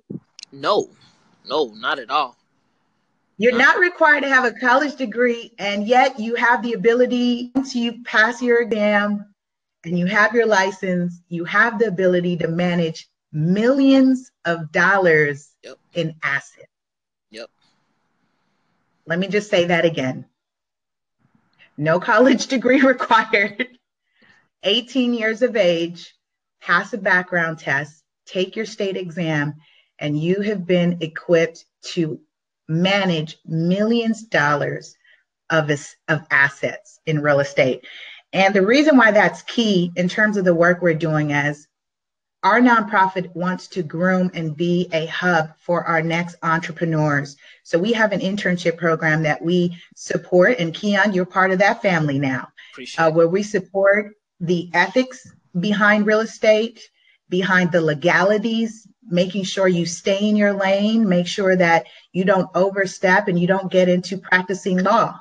No, 0.52 0.90
no, 1.46 1.74
not 1.76 2.00
at 2.00 2.10
all. 2.10 2.38
You're 3.38 3.58
not 3.58 3.80
required 3.80 4.22
to 4.22 4.30
have 4.30 4.46
a 4.46 4.52
college 4.52 4.96
degree, 4.96 5.52
and 5.58 5.88
yet 5.88 6.20
you 6.20 6.36
have 6.36 6.62
the 6.62 6.74
ability, 6.74 7.52
once 7.56 7.74
you 7.74 8.04
pass 8.04 8.40
your 8.40 8.62
exam 8.62 9.34
and 9.84 9.98
you 9.98 10.06
have 10.06 10.36
your 10.36 10.46
license, 10.46 11.22
you 11.28 11.44
have 11.46 11.80
the 11.80 11.88
ability 11.88 12.38
to 12.38 12.48
manage 12.48 13.10
millions 13.34 14.32
of 14.46 14.72
dollars 14.72 15.50
yep. 15.64 15.78
in 15.94 16.14
assets. 16.22 16.68
Yep. 17.32 17.50
Let 19.08 19.18
me 19.18 19.28
just 19.28 19.50
say 19.50 19.66
that 19.66 19.86
again. 19.86 20.26
No 21.78 22.00
college 22.00 22.46
degree 22.56 22.82
required. 22.82 23.80
18 24.64 25.14
years 25.14 25.42
of 25.42 25.56
age, 25.56 26.14
pass 26.62 26.94
a 26.94 26.98
background 26.98 27.60
test, 27.60 28.04
take 28.26 28.56
your 28.56 28.66
state 28.66 28.98
exam, 28.98 29.56
and 30.00 30.20
you 30.20 30.42
have 30.42 30.66
been 30.66 30.98
equipped 31.02 31.66
to 31.84 32.20
manage 32.68 33.38
millions 33.46 34.24
of 34.24 34.30
dollars 34.30 34.96
of, 35.50 35.70
of 36.08 36.22
assets 36.32 37.00
in 37.06 37.22
real 37.22 37.40
estate. 37.40 37.86
And 38.34 38.54
the 38.54 38.66
reason 38.66 38.98
why 38.98 39.12
that's 39.12 39.42
key 39.44 39.92
in 39.96 40.08
terms 40.08 40.38
of 40.38 40.46
the 40.46 40.56
work 40.56 40.82
we're 40.82 40.94
doing 40.94 41.34
as 41.34 41.68
our 42.44 42.60
nonprofit 42.60 43.36
wants 43.36 43.68
to 43.68 43.84
groom 43.84 44.32
and 44.34 44.56
be 44.56 44.90
a 44.94 45.06
hub 45.08 45.52
for 45.60 45.84
our 45.84 46.02
next 46.02 46.38
entrepreneurs. 46.42 47.36
So 47.64 47.78
we 47.78 47.94
have 47.94 48.14
an 48.14 48.20
internship 48.20 48.78
program 48.78 49.24
that 49.24 49.44
we 49.44 49.78
support, 49.96 50.58
and 50.58 50.74
Keon, 50.74 51.14
you're 51.14 51.26
part 51.26 51.52
of 51.52 51.60
that 51.60 51.84
family 51.84 52.18
now, 52.18 52.48
uh, 52.98 53.12
where 53.12 53.28
we 53.28 53.44
support 53.44 54.14
the 54.42 54.70
ethics 54.74 55.32
behind 55.58 56.06
real 56.06 56.20
estate, 56.20 56.82
behind 57.30 57.72
the 57.72 57.82
legalities, 57.82 58.88
making 59.08 59.44
sure 59.44 59.68
you 59.68 59.86
stay 59.86 60.28
in 60.28 60.36
your 60.36 60.54
lane, 60.54 61.08
make 61.08 61.28
sure 61.28 61.56
that 61.56 61.86
you 62.12 62.26
don't 62.26 62.50
overstep 62.56 63.28
and 63.28 63.40
you 63.40 63.48
don't 63.48 63.72
get 63.72 63.88
into 63.88 64.18
practicing 64.18 64.84
law. 64.84 65.18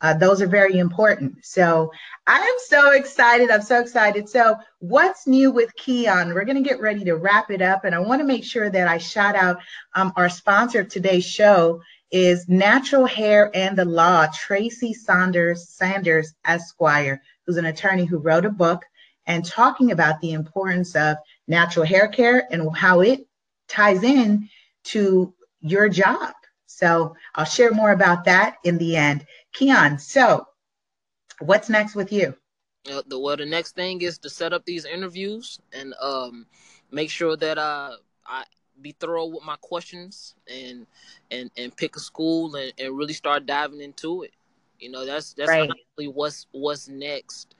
Uh, 0.00 0.14
those 0.14 0.40
are 0.40 0.46
very 0.46 0.78
important. 0.78 1.44
So 1.44 1.90
I 2.26 2.38
am 2.38 2.54
so 2.66 2.92
excited. 2.92 3.50
I'm 3.50 3.60
so 3.60 3.80
excited. 3.80 4.30
So, 4.30 4.56
what's 4.78 5.26
new 5.26 5.50
with 5.50 5.74
Keon? 5.76 6.32
We're 6.32 6.46
going 6.46 6.62
to 6.62 6.68
get 6.68 6.80
ready 6.80 7.04
to 7.04 7.16
wrap 7.16 7.50
it 7.50 7.60
up. 7.60 7.84
And 7.84 7.94
I 7.94 7.98
want 7.98 8.20
to 8.20 8.26
make 8.26 8.44
sure 8.44 8.70
that 8.70 8.88
I 8.88 8.96
shout 8.96 9.36
out 9.36 9.58
um, 9.94 10.12
our 10.16 10.30
sponsor 10.30 10.80
of 10.80 10.88
today's 10.88 11.26
show 11.26 11.82
is 12.10 12.48
Natural 12.48 13.06
Hair 13.06 13.50
and 13.54 13.76
the 13.76 13.84
Law, 13.84 14.26
Tracy 14.34 14.92
Saunders 14.94 15.68
Sanders 15.68 16.34
Esquire 16.44 17.22
who's 17.50 17.56
an 17.56 17.66
attorney 17.66 18.04
who 18.04 18.18
wrote 18.18 18.44
a 18.44 18.50
book 18.50 18.84
and 19.26 19.44
talking 19.44 19.90
about 19.90 20.20
the 20.20 20.32
importance 20.32 20.94
of 20.94 21.16
natural 21.48 21.84
hair 21.84 22.06
care 22.06 22.46
and 22.52 22.76
how 22.76 23.00
it 23.00 23.26
ties 23.66 24.04
in 24.04 24.48
to 24.84 25.34
your 25.60 25.88
job. 25.88 26.32
So 26.66 27.16
I'll 27.34 27.44
share 27.44 27.72
more 27.72 27.90
about 27.90 28.26
that 28.26 28.58
in 28.62 28.78
the 28.78 28.96
end. 28.96 29.26
Keon, 29.52 29.98
so 29.98 30.46
what's 31.40 31.68
next 31.68 31.96
with 31.96 32.12
you? 32.12 32.36
Uh, 32.88 33.02
the 33.08 33.18
well, 33.18 33.36
the 33.36 33.46
next 33.46 33.74
thing 33.74 34.00
is 34.00 34.18
to 34.18 34.30
set 34.30 34.52
up 34.52 34.64
these 34.64 34.84
interviews 34.84 35.58
and 35.72 35.92
um, 36.00 36.46
make 36.92 37.10
sure 37.10 37.36
that 37.36 37.58
uh, 37.58 37.96
I 38.24 38.44
be 38.82 38.92
thorough 38.98 39.26
with 39.26 39.44
my 39.44 39.56
questions 39.60 40.34
and 40.48 40.86
and 41.30 41.50
and 41.56 41.76
pick 41.76 41.96
a 41.96 42.00
school 42.00 42.54
and, 42.56 42.72
and 42.78 42.96
really 42.96 43.12
start 43.12 43.46
diving 43.46 43.80
into 43.80 44.22
it. 44.22 44.32
You 44.78 44.90
know, 44.90 45.04
that's 45.04 45.34
that's 45.34 45.48
right. 45.48 45.70
what's 45.98 46.46
what's 46.52 46.88
next. 46.88 47.54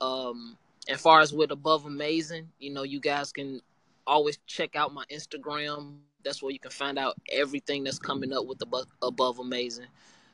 Um, 0.00 0.56
as 0.88 1.00
far 1.00 1.20
as 1.20 1.32
with 1.32 1.50
above 1.50 1.86
amazing, 1.86 2.48
you 2.58 2.70
know, 2.70 2.82
you 2.82 3.00
guys 3.00 3.32
can 3.32 3.60
always 4.06 4.38
check 4.46 4.76
out 4.76 4.92
my 4.92 5.04
Instagram. 5.12 5.96
That's 6.24 6.42
where 6.42 6.52
you 6.52 6.58
can 6.58 6.70
find 6.70 6.98
out 6.98 7.16
everything 7.30 7.84
that's 7.84 7.98
coming 7.98 8.32
up 8.32 8.46
with 8.46 8.60
above, 8.62 8.86
above 9.02 9.38
amazing. 9.38 9.86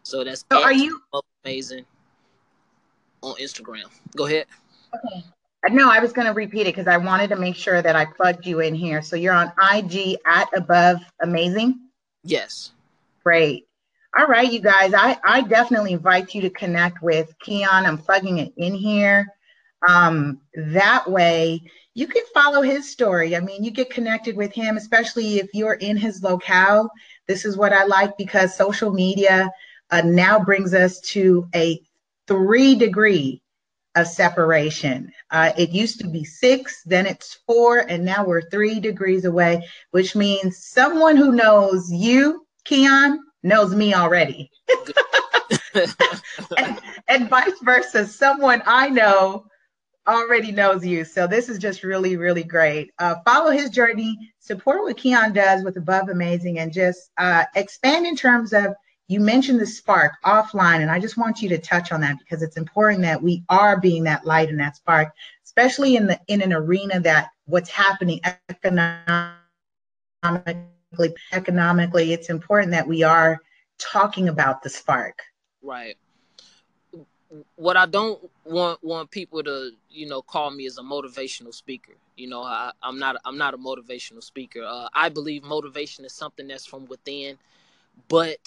So 0.02 0.24
that's 0.24 0.44
so 0.50 0.62
are 0.62 0.72
you 0.72 1.00
above 1.12 1.24
amazing 1.44 1.84
on 3.22 3.34
Instagram. 3.36 3.84
Go 4.16 4.26
ahead. 4.26 4.46
Okay. 4.94 5.24
No, 5.70 5.90
I 5.90 6.00
was 6.00 6.12
going 6.12 6.26
to 6.26 6.32
repeat 6.32 6.62
it 6.62 6.74
because 6.74 6.88
I 6.88 6.96
wanted 6.96 7.28
to 7.28 7.36
make 7.36 7.54
sure 7.54 7.80
that 7.80 7.94
I 7.94 8.04
plugged 8.04 8.46
you 8.46 8.60
in 8.60 8.74
here. 8.74 9.00
So 9.00 9.14
you're 9.14 9.34
on 9.34 9.52
IG 9.72 10.16
at 10.26 10.48
above 10.56 10.98
amazing. 11.20 11.80
Yes. 12.24 12.72
Great. 13.24 13.68
All 14.18 14.26
right, 14.26 14.52
you 14.52 14.60
guys, 14.60 14.92
I, 14.92 15.18
I 15.24 15.40
definitely 15.42 15.92
invite 15.92 16.34
you 16.34 16.42
to 16.42 16.50
connect 16.50 17.00
with 17.02 17.32
Keon. 17.40 17.86
I'm 17.86 17.96
plugging 17.96 18.38
it 18.38 18.52
in 18.56 18.74
here. 18.74 19.26
Um, 19.88 20.40
that 20.54 21.10
way 21.10 21.62
you 21.94 22.06
can 22.06 22.22
follow 22.34 22.62
his 22.62 22.90
story. 22.90 23.36
I 23.36 23.40
mean, 23.40 23.64
you 23.64 23.70
get 23.70 23.90
connected 23.90 24.36
with 24.36 24.52
him, 24.52 24.76
especially 24.76 25.38
if 25.38 25.48
you're 25.52 25.74
in 25.74 25.96
his 25.96 26.22
locale. 26.22 26.90
This 27.26 27.44
is 27.44 27.56
what 27.56 27.72
I 27.72 27.84
like 27.84 28.16
because 28.16 28.56
social 28.56 28.90
media 28.90 29.50
uh, 29.90 30.02
now 30.02 30.38
brings 30.38 30.72
us 30.74 31.00
to 31.00 31.48
a 31.54 31.80
three 32.26 32.74
degree 32.74 33.41
of 33.94 34.06
separation. 34.06 35.12
Uh, 35.30 35.52
it 35.56 35.70
used 35.70 36.00
to 36.00 36.06
be 36.06 36.24
six, 36.24 36.82
then 36.84 37.06
it's 37.06 37.38
four, 37.46 37.78
and 37.78 38.04
now 38.04 38.24
we're 38.24 38.48
three 38.48 38.80
degrees 38.80 39.24
away, 39.24 39.66
which 39.90 40.16
means 40.16 40.64
someone 40.64 41.16
who 41.16 41.32
knows 41.32 41.92
you, 41.92 42.46
Keon, 42.64 43.20
knows 43.42 43.74
me 43.74 43.94
already. 43.94 44.50
and, 46.56 46.80
and 47.08 47.28
vice 47.28 47.58
versa. 47.62 48.06
Someone 48.06 48.62
I 48.66 48.88
know 48.88 49.44
already 50.06 50.52
knows 50.52 50.84
you. 50.84 51.04
So 51.04 51.26
this 51.26 51.48
is 51.48 51.58
just 51.58 51.82
really, 51.82 52.16
really 52.16 52.44
great. 52.44 52.90
Uh, 52.98 53.16
follow 53.24 53.50
his 53.50 53.70
journey, 53.70 54.16
support 54.40 54.82
what 54.82 54.96
Keon 54.96 55.32
does 55.32 55.62
with 55.62 55.76
Above 55.76 56.08
Amazing, 56.08 56.58
and 56.58 56.72
just 56.72 57.10
uh, 57.18 57.44
expand 57.54 58.06
in 58.06 58.16
terms 58.16 58.52
of 58.52 58.74
you 59.12 59.20
mentioned 59.20 59.60
the 59.60 59.66
spark 59.66 60.14
offline, 60.24 60.80
and 60.80 60.90
I 60.90 60.98
just 60.98 61.18
want 61.18 61.42
you 61.42 61.48
to 61.50 61.58
touch 61.58 61.92
on 61.92 62.00
that 62.00 62.18
because 62.18 62.42
it's 62.42 62.56
important 62.56 63.02
that 63.02 63.22
we 63.22 63.44
are 63.50 63.78
being 63.78 64.04
that 64.04 64.24
light 64.24 64.48
and 64.48 64.58
that 64.58 64.76
spark, 64.76 65.12
especially 65.44 65.96
in 65.96 66.06
the 66.06 66.18
in 66.28 66.40
an 66.40 66.52
arena 66.52 66.98
that 67.00 67.28
what's 67.44 67.68
happening 67.68 68.20
economically 68.48 69.38
economically, 71.32 72.12
it's 72.12 72.30
important 72.30 72.72
that 72.72 72.88
we 72.88 73.02
are 73.02 73.40
talking 73.78 74.28
about 74.28 74.62
the 74.62 74.70
spark. 74.70 75.18
Right. 75.62 75.96
What 77.56 77.76
I 77.76 77.84
don't 77.84 78.18
want 78.44 78.82
want 78.82 79.10
people 79.10 79.42
to, 79.42 79.72
you 79.90 80.06
know, 80.06 80.22
call 80.22 80.50
me 80.50 80.64
as 80.66 80.78
a 80.78 80.82
motivational 80.82 81.52
speaker. 81.52 81.92
You 82.16 82.28
know, 82.28 82.42
I, 82.42 82.72
am 82.82 82.98
not 82.98 83.16
I'm 83.26 83.36
not 83.36 83.52
a 83.52 83.58
motivational 83.58 84.22
speaker. 84.22 84.62
Uh, 84.64 84.88
I 84.94 85.10
believe 85.10 85.42
motivation 85.42 86.06
is 86.06 86.14
something 86.14 86.48
that's 86.48 86.64
from 86.64 86.86
within, 86.86 87.36
but 88.08 88.38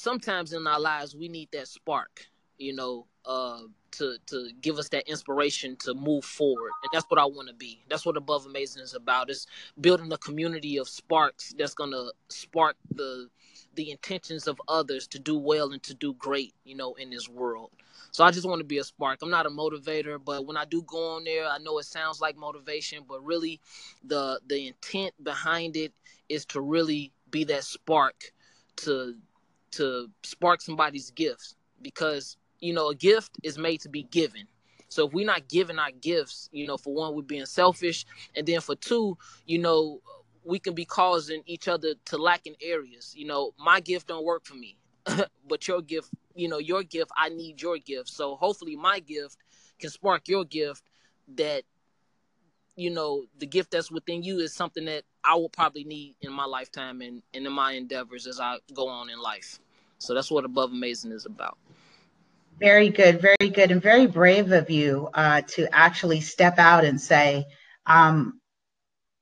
sometimes 0.00 0.52
in 0.52 0.66
our 0.66 0.80
lives 0.80 1.14
we 1.14 1.28
need 1.28 1.48
that 1.52 1.68
spark. 1.68 2.26
You 2.58 2.74
know, 2.74 3.06
uh, 3.24 3.60
to 3.92 4.16
to 4.26 4.50
give 4.60 4.78
us 4.78 4.88
that 4.90 5.08
inspiration 5.08 5.76
to 5.76 5.94
move 5.94 6.24
forward. 6.24 6.70
And 6.82 6.90
that's 6.92 7.06
what 7.08 7.20
i 7.20 7.24
want 7.24 7.48
to 7.48 7.54
be. 7.54 7.82
That's 7.88 8.04
what 8.06 8.16
above 8.16 8.46
amazing 8.46 8.82
is 8.82 8.94
about. 8.94 9.30
Is 9.30 9.46
building 9.80 10.12
a 10.12 10.18
community 10.18 10.76
of 10.76 10.88
sparks 10.88 11.54
that's 11.58 11.74
to 11.74 12.12
spark 12.28 12.76
the 12.94 13.28
the 13.74 13.90
intentions 13.90 14.46
of 14.48 14.60
others 14.68 15.06
to 15.08 15.18
do 15.18 15.38
well 15.38 15.72
and 15.72 15.82
to 15.84 15.94
do 15.94 16.14
great 16.14 16.54
you 16.64 16.74
know 16.76 16.94
in 16.94 17.10
this 17.10 17.28
world. 17.28 17.70
So 18.12 18.24
i 18.24 18.30
just 18.30 18.46
want 18.46 18.60
to 18.60 18.64
be 18.64 18.78
a 18.78 18.84
spark. 18.84 19.20
I'm 19.22 19.30
not 19.30 19.46
a 19.46 19.50
motivator 19.50 20.18
but 20.22 20.46
when 20.46 20.56
i 20.56 20.64
do 20.64 20.82
go 20.82 21.16
on 21.16 21.24
there 21.24 21.46
i 21.46 21.58
know 21.58 21.78
it 21.78 21.84
sounds 21.84 22.20
like 22.20 22.36
motivation 22.36 23.04
but 23.08 23.24
really 23.24 23.60
the 24.04 24.40
the 24.48 24.68
intent 24.68 25.14
behind 25.22 25.76
it 25.76 25.92
is 26.28 26.44
to 26.46 26.60
really 26.60 27.12
be 27.30 27.44
that 27.44 27.64
spark 27.64 28.32
to 28.76 29.16
to 29.72 30.08
spark 30.22 30.60
somebody's 30.60 31.10
gifts 31.10 31.54
because 31.82 32.36
you 32.60 32.74
know, 32.74 32.90
a 32.90 32.94
gift 32.94 33.38
is 33.42 33.56
made 33.56 33.80
to 33.80 33.88
be 33.88 34.02
given. 34.02 34.46
So 34.88 35.06
if 35.06 35.14
we're 35.14 35.24
not 35.24 35.48
giving 35.48 35.78
our 35.78 35.92
gifts, 35.92 36.50
you 36.52 36.66
know, 36.66 36.76
for 36.76 36.92
one, 36.92 37.14
we're 37.14 37.22
being 37.22 37.46
selfish, 37.46 38.04
and 38.36 38.46
then 38.46 38.60
for 38.60 38.74
two, 38.74 39.16
you 39.46 39.58
know, 39.58 40.00
we 40.44 40.58
can 40.58 40.74
be 40.74 40.84
causing 40.84 41.42
each 41.46 41.68
other 41.68 41.94
to 42.06 42.18
lack 42.18 42.46
in 42.46 42.54
areas. 42.60 43.14
You 43.16 43.26
know, 43.26 43.52
my 43.58 43.80
gift 43.80 44.08
don't 44.08 44.24
work 44.24 44.44
for 44.44 44.56
me, 44.56 44.76
but 45.48 45.66
your 45.66 45.80
gift, 45.80 46.10
you 46.34 46.48
know 46.48 46.58
your 46.58 46.82
gift 46.82 47.10
i 47.16 47.28
need 47.28 47.60
your 47.60 47.78
gift 47.78 48.08
so 48.08 48.36
hopefully 48.36 48.76
my 48.76 48.98
gift 49.00 49.36
can 49.78 49.90
spark 49.90 50.28
your 50.28 50.44
gift 50.44 50.82
that 51.36 51.62
you 52.80 52.90
know 52.90 53.24
the 53.38 53.46
gift 53.46 53.70
that's 53.70 53.90
within 53.90 54.22
you 54.22 54.38
is 54.38 54.54
something 54.54 54.86
that 54.86 55.02
i 55.22 55.34
will 55.34 55.50
probably 55.50 55.84
need 55.84 56.14
in 56.22 56.32
my 56.32 56.44
lifetime 56.44 57.02
and, 57.02 57.22
and 57.34 57.46
in 57.46 57.52
my 57.52 57.72
endeavors 57.72 58.26
as 58.26 58.40
i 58.40 58.56
go 58.74 58.88
on 58.88 59.10
in 59.10 59.20
life 59.20 59.60
so 59.98 60.14
that's 60.14 60.30
what 60.30 60.44
above 60.44 60.70
amazing 60.70 61.12
is 61.12 61.26
about 61.26 61.58
very 62.58 62.88
good 62.88 63.20
very 63.20 63.50
good 63.50 63.70
and 63.70 63.82
very 63.82 64.06
brave 64.06 64.50
of 64.52 64.70
you 64.70 65.08
uh, 65.14 65.42
to 65.42 65.68
actually 65.74 66.20
step 66.20 66.58
out 66.58 66.84
and 66.84 67.00
say 67.00 67.44
um, 67.86 68.40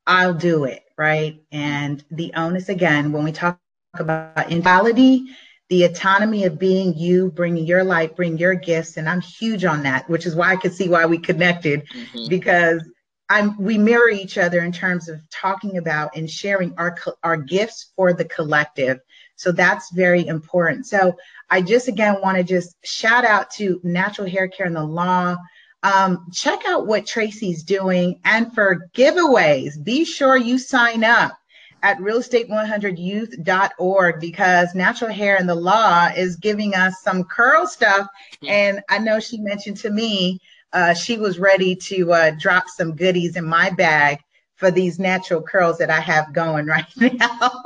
i'll 0.06 0.34
do 0.34 0.64
it 0.64 0.84
right 0.96 1.42
and 1.50 2.04
the 2.10 2.32
onus 2.34 2.68
again 2.68 3.10
when 3.12 3.24
we 3.24 3.32
talk 3.32 3.58
about 3.98 4.50
individuality 4.52 5.24
the 5.68 5.84
autonomy 5.84 6.44
of 6.44 6.58
being 6.58 6.96
you, 6.96 7.30
bringing 7.30 7.66
your 7.66 7.84
light, 7.84 8.16
bring 8.16 8.38
your 8.38 8.54
gifts. 8.54 8.96
And 8.96 9.06
I'm 9.06 9.20
huge 9.20 9.66
on 9.66 9.82
that, 9.82 10.08
which 10.08 10.24
is 10.24 10.34
why 10.34 10.52
I 10.52 10.56
could 10.56 10.72
see 10.72 10.88
why 10.88 11.04
we 11.04 11.18
connected 11.18 11.86
mm-hmm. 11.88 12.26
because 12.28 12.82
I'm, 13.28 13.56
we 13.58 13.78
mirror 13.78 14.08
each 14.08 14.38
other 14.38 14.60
in 14.60 14.72
terms 14.72 15.08
of 15.08 15.20
talking 15.30 15.76
about 15.76 16.16
and 16.16 16.30
sharing 16.30 16.74
our, 16.78 16.96
our 17.22 17.36
gifts 17.36 17.92
for 17.94 18.12
the 18.12 18.24
collective. 18.24 19.00
So 19.36 19.52
that's 19.52 19.92
very 19.92 20.26
important. 20.26 20.86
So 20.86 21.14
I 21.50 21.62
just, 21.62 21.88
again, 21.88 22.20
want 22.20 22.38
to 22.38 22.44
just 22.44 22.74
shout 22.84 23.24
out 23.24 23.50
to 23.52 23.80
natural 23.84 24.28
hair 24.28 24.48
care 24.48 24.66
and 24.66 24.74
the 24.74 24.82
law. 24.82 25.36
Um, 25.82 26.26
check 26.32 26.60
out 26.66 26.86
what 26.86 27.06
Tracy's 27.06 27.62
doing 27.62 28.20
and 28.24 28.52
for 28.52 28.88
giveaways, 28.94 29.82
be 29.82 30.04
sure 30.04 30.36
you 30.36 30.58
sign 30.58 31.04
up 31.04 31.38
at 31.82 31.98
realestate100youth.org 31.98 34.20
because 34.20 34.74
natural 34.74 35.12
hair 35.12 35.36
and 35.36 35.48
the 35.48 35.54
law 35.54 36.08
is 36.16 36.34
giving 36.36 36.74
us 36.74 37.00
some 37.02 37.24
curl 37.24 37.66
stuff. 37.66 38.06
And 38.46 38.82
I 38.88 38.98
know 38.98 39.18
she 39.20 39.38
mentioned 39.38 39.78
to 39.78 39.90
me 39.90 40.40
uh, 40.72 40.94
she 40.94 41.16
was 41.18 41.38
ready 41.38 41.74
to 41.74 42.12
uh, 42.12 42.30
drop 42.38 42.68
some 42.68 42.94
goodies 42.94 43.36
in 43.36 43.44
my 43.44 43.70
bag 43.70 44.18
for 44.56 44.70
these 44.70 44.98
natural 44.98 45.42
curls 45.42 45.78
that 45.78 45.90
I 45.90 46.00
have 46.00 46.32
going 46.32 46.66
right 46.66 46.86
now. 46.96 47.62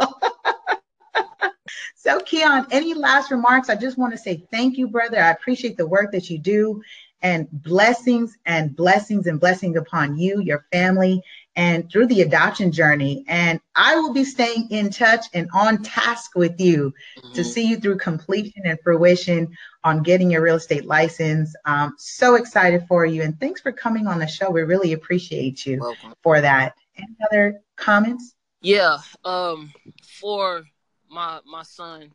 so, 1.96 2.20
Keon, 2.20 2.66
any 2.70 2.94
last 2.94 3.30
remarks? 3.30 3.70
I 3.70 3.74
just 3.74 3.98
want 3.98 4.12
to 4.12 4.18
say 4.18 4.46
thank 4.50 4.76
you, 4.76 4.88
brother. 4.88 5.18
I 5.18 5.30
appreciate 5.30 5.76
the 5.76 5.86
work 5.86 6.12
that 6.12 6.30
you 6.30 6.38
do 6.38 6.82
and 7.22 7.48
blessings 7.52 8.36
and 8.46 8.74
blessings 8.74 9.26
and 9.26 9.40
blessings 9.40 9.76
upon 9.76 10.18
you, 10.18 10.40
your 10.40 10.66
family, 10.72 11.22
and 11.54 11.90
through 11.90 12.06
the 12.06 12.22
adoption 12.22 12.72
journey. 12.72 13.24
And 13.28 13.60
I 13.74 13.96
will 13.96 14.12
be 14.12 14.24
staying 14.24 14.68
in 14.70 14.90
touch 14.90 15.26
and 15.34 15.48
on 15.52 15.82
task 15.82 16.34
with 16.34 16.60
you 16.60 16.94
mm-hmm. 17.18 17.32
to 17.34 17.44
see 17.44 17.66
you 17.66 17.78
through 17.78 17.98
completion 17.98 18.62
and 18.64 18.78
fruition 18.82 19.56
on 19.84 20.02
getting 20.02 20.30
your 20.30 20.42
real 20.42 20.56
estate 20.56 20.86
license. 20.86 21.54
Um, 21.64 21.94
so 21.98 22.36
excited 22.36 22.86
for 22.88 23.04
you. 23.04 23.22
And 23.22 23.38
thanks 23.38 23.60
for 23.60 23.72
coming 23.72 24.06
on 24.06 24.18
the 24.18 24.26
show. 24.26 24.50
We 24.50 24.62
really 24.62 24.92
appreciate 24.92 25.66
you 25.66 25.80
Welcome. 25.80 26.14
for 26.22 26.40
that. 26.40 26.74
Any 26.96 27.16
other 27.30 27.60
comments? 27.76 28.34
Yeah. 28.60 28.98
Um, 29.24 29.72
for 30.20 30.64
my 31.10 31.40
my 31.44 31.64
son, 31.64 32.12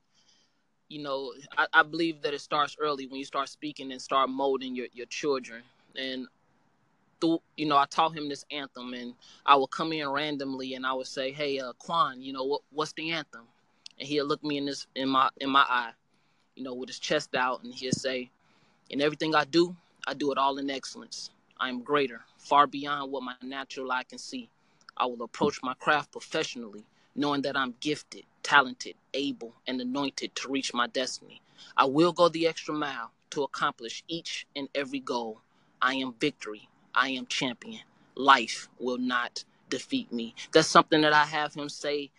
you 0.90 1.04
know, 1.04 1.34
I, 1.58 1.68
I 1.74 1.84
believe 1.84 2.22
that 2.22 2.34
it 2.34 2.42
starts 2.42 2.76
early 2.80 3.08
when 3.08 3.18
you 3.18 3.26
start 3.26 3.50
speaking 3.50 3.92
and 3.92 4.02
start 4.02 4.30
molding 4.30 4.76
your, 4.76 4.88
your 4.94 5.08
children. 5.08 5.62
And 5.96 6.28
through, 7.22 7.42
you 7.58 7.66
know, 7.66 7.78
I 7.78 7.86
taught 7.86 8.16
him 8.16 8.30
this 8.30 8.46
anthem, 8.52 8.94
and 8.94 9.14
I 9.46 9.56
would 9.56 9.72
come 9.72 9.94
in 9.94 10.08
randomly, 10.10 10.76
and 10.76 10.86
I 10.86 10.94
would 10.94 11.08
say, 11.08 11.32
"Hey, 11.32 11.60
uh, 11.60 11.74
Quan, 11.74 12.22
you 12.22 12.34
know 12.34 12.44
what? 12.44 12.62
What's 12.72 12.94
the 12.94 13.12
anthem?" 13.12 13.48
And 14.00 14.08
he'll 14.08 14.26
look 14.26 14.44
me 14.44 14.58
in 14.58 14.66
this 14.66 14.88
in 14.96 15.10
my 15.10 15.30
in 15.40 15.50
my 15.50 15.66
eye, 15.68 15.94
you 16.56 16.64
know, 16.64 16.74
with 16.74 16.90
his 16.90 17.00
chest 17.00 17.36
out, 17.36 17.64
and 17.64 17.74
he'll 17.74 17.92
say, 17.92 18.32
"In 18.90 19.02
everything 19.02 19.36
I 19.36 19.46
do, 19.46 19.76
I 20.08 20.14
do 20.14 20.32
it 20.32 20.38
all 20.38 20.58
in 20.58 20.70
excellence. 20.70 21.32
I 21.60 21.70
am 21.70 21.82
greater, 21.82 22.26
far 22.38 22.68
beyond 22.68 23.12
what 23.12 23.24
my 23.24 23.36
natural 23.42 23.92
eye 23.92 24.04
can 24.04 24.20
see. 24.20 24.50
I 24.98 25.06
will 25.06 25.24
approach 25.24 25.60
my 25.64 25.74
craft 25.76 26.12
professionally, 26.12 26.86
knowing 27.16 27.42
that 27.44 27.58
I'm 27.58 27.76
gifted, 27.80 28.26
talented, 28.44 28.96
able, 29.14 29.54
and 29.68 29.82
anointed 29.82 30.36
to 30.36 30.50
reach 30.50 30.74
my 30.74 30.88
destiny. 30.88 31.42
I 31.76 31.86
will 31.86 32.14
go 32.14 32.30
the 32.30 32.48
extra 32.48 32.74
mile 32.74 33.12
to 33.32 33.44
accomplish 33.44 34.04
each 34.08 34.48
and 34.56 34.70
every 34.76 35.00
goal. 35.00 35.42
I 35.82 35.96
am 35.96 36.14
victory. 36.14 36.70
I 36.98 37.10
am 37.10 37.28
champion. 37.28 37.82
Life 38.16 38.68
will 38.80 38.98
not 38.98 39.44
defeat 39.70 40.12
me. 40.12 40.34
That's 40.52 40.68
something 40.68 41.02
that 41.02 41.14
I 41.14 41.26
have 41.26 41.54
him 41.54 41.70
say, 41.70 42.10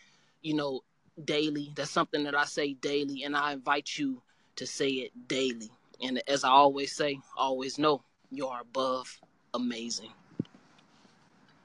you 0.43 0.55
know, 0.55 0.83
daily. 1.25 1.73
That's 1.75 1.91
something 1.91 2.23
that 2.25 2.37
I 2.37 2.45
say 2.45 2.75
daily, 2.75 3.25
and 3.25 3.37
I 3.37 3.53
invite 3.53 3.99
you 3.99 4.23
to 4.57 4.67
say 4.67 4.89
it 4.89 5.29
daily. 5.29 5.71
And 6.01 6.23
as 6.29 6.45
I 6.45 6.51
always 6.51 6.95
say, 6.95 7.19
always 7.37 7.79
know 7.79 8.03
you 8.31 8.47
are 8.47 8.61
above 8.61 9.21
amazing. 9.53 10.13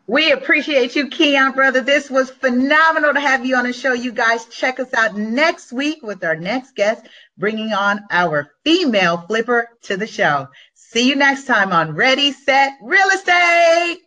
We 0.05 0.31
appreciate 0.31 0.97
you, 0.97 1.07
Keon, 1.07 1.53
brother. 1.53 1.79
This 1.79 2.09
was 2.09 2.29
phenomenal 2.29 3.13
to 3.13 3.21
have 3.21 3.45
you 3.45 3.55
on 3.55 3.63
the 3.63 3.71
show. 3.71 3.93
You 3.93 4.11
guys 4.11 4.45
check 4.45 4.81
us 4.81 4.93
out 4.93 5.15
next 5.15 5.71
week 5.71 6.03
with 6.03 6.25
our 6.25 6.35
next 6.35 6.75
guest, 6.75 7.05
bringing 7.37 7.71
on 7.71 8.01
our 8.11 8.51
female 8.65 9.23
flipper 9.27 9.69
to 9.83 9.95
the 9.95 10.07
show. 10.07 10.49
See 10.93 11.09
you 11.09 11.15
next 11.15 11.45
time 11.45 11.71
on 11.71 11.95
Ready, 11.95 12.31
Set, 12.31 12.73
Real 12.79 13.07
Estate. 13.09 14.02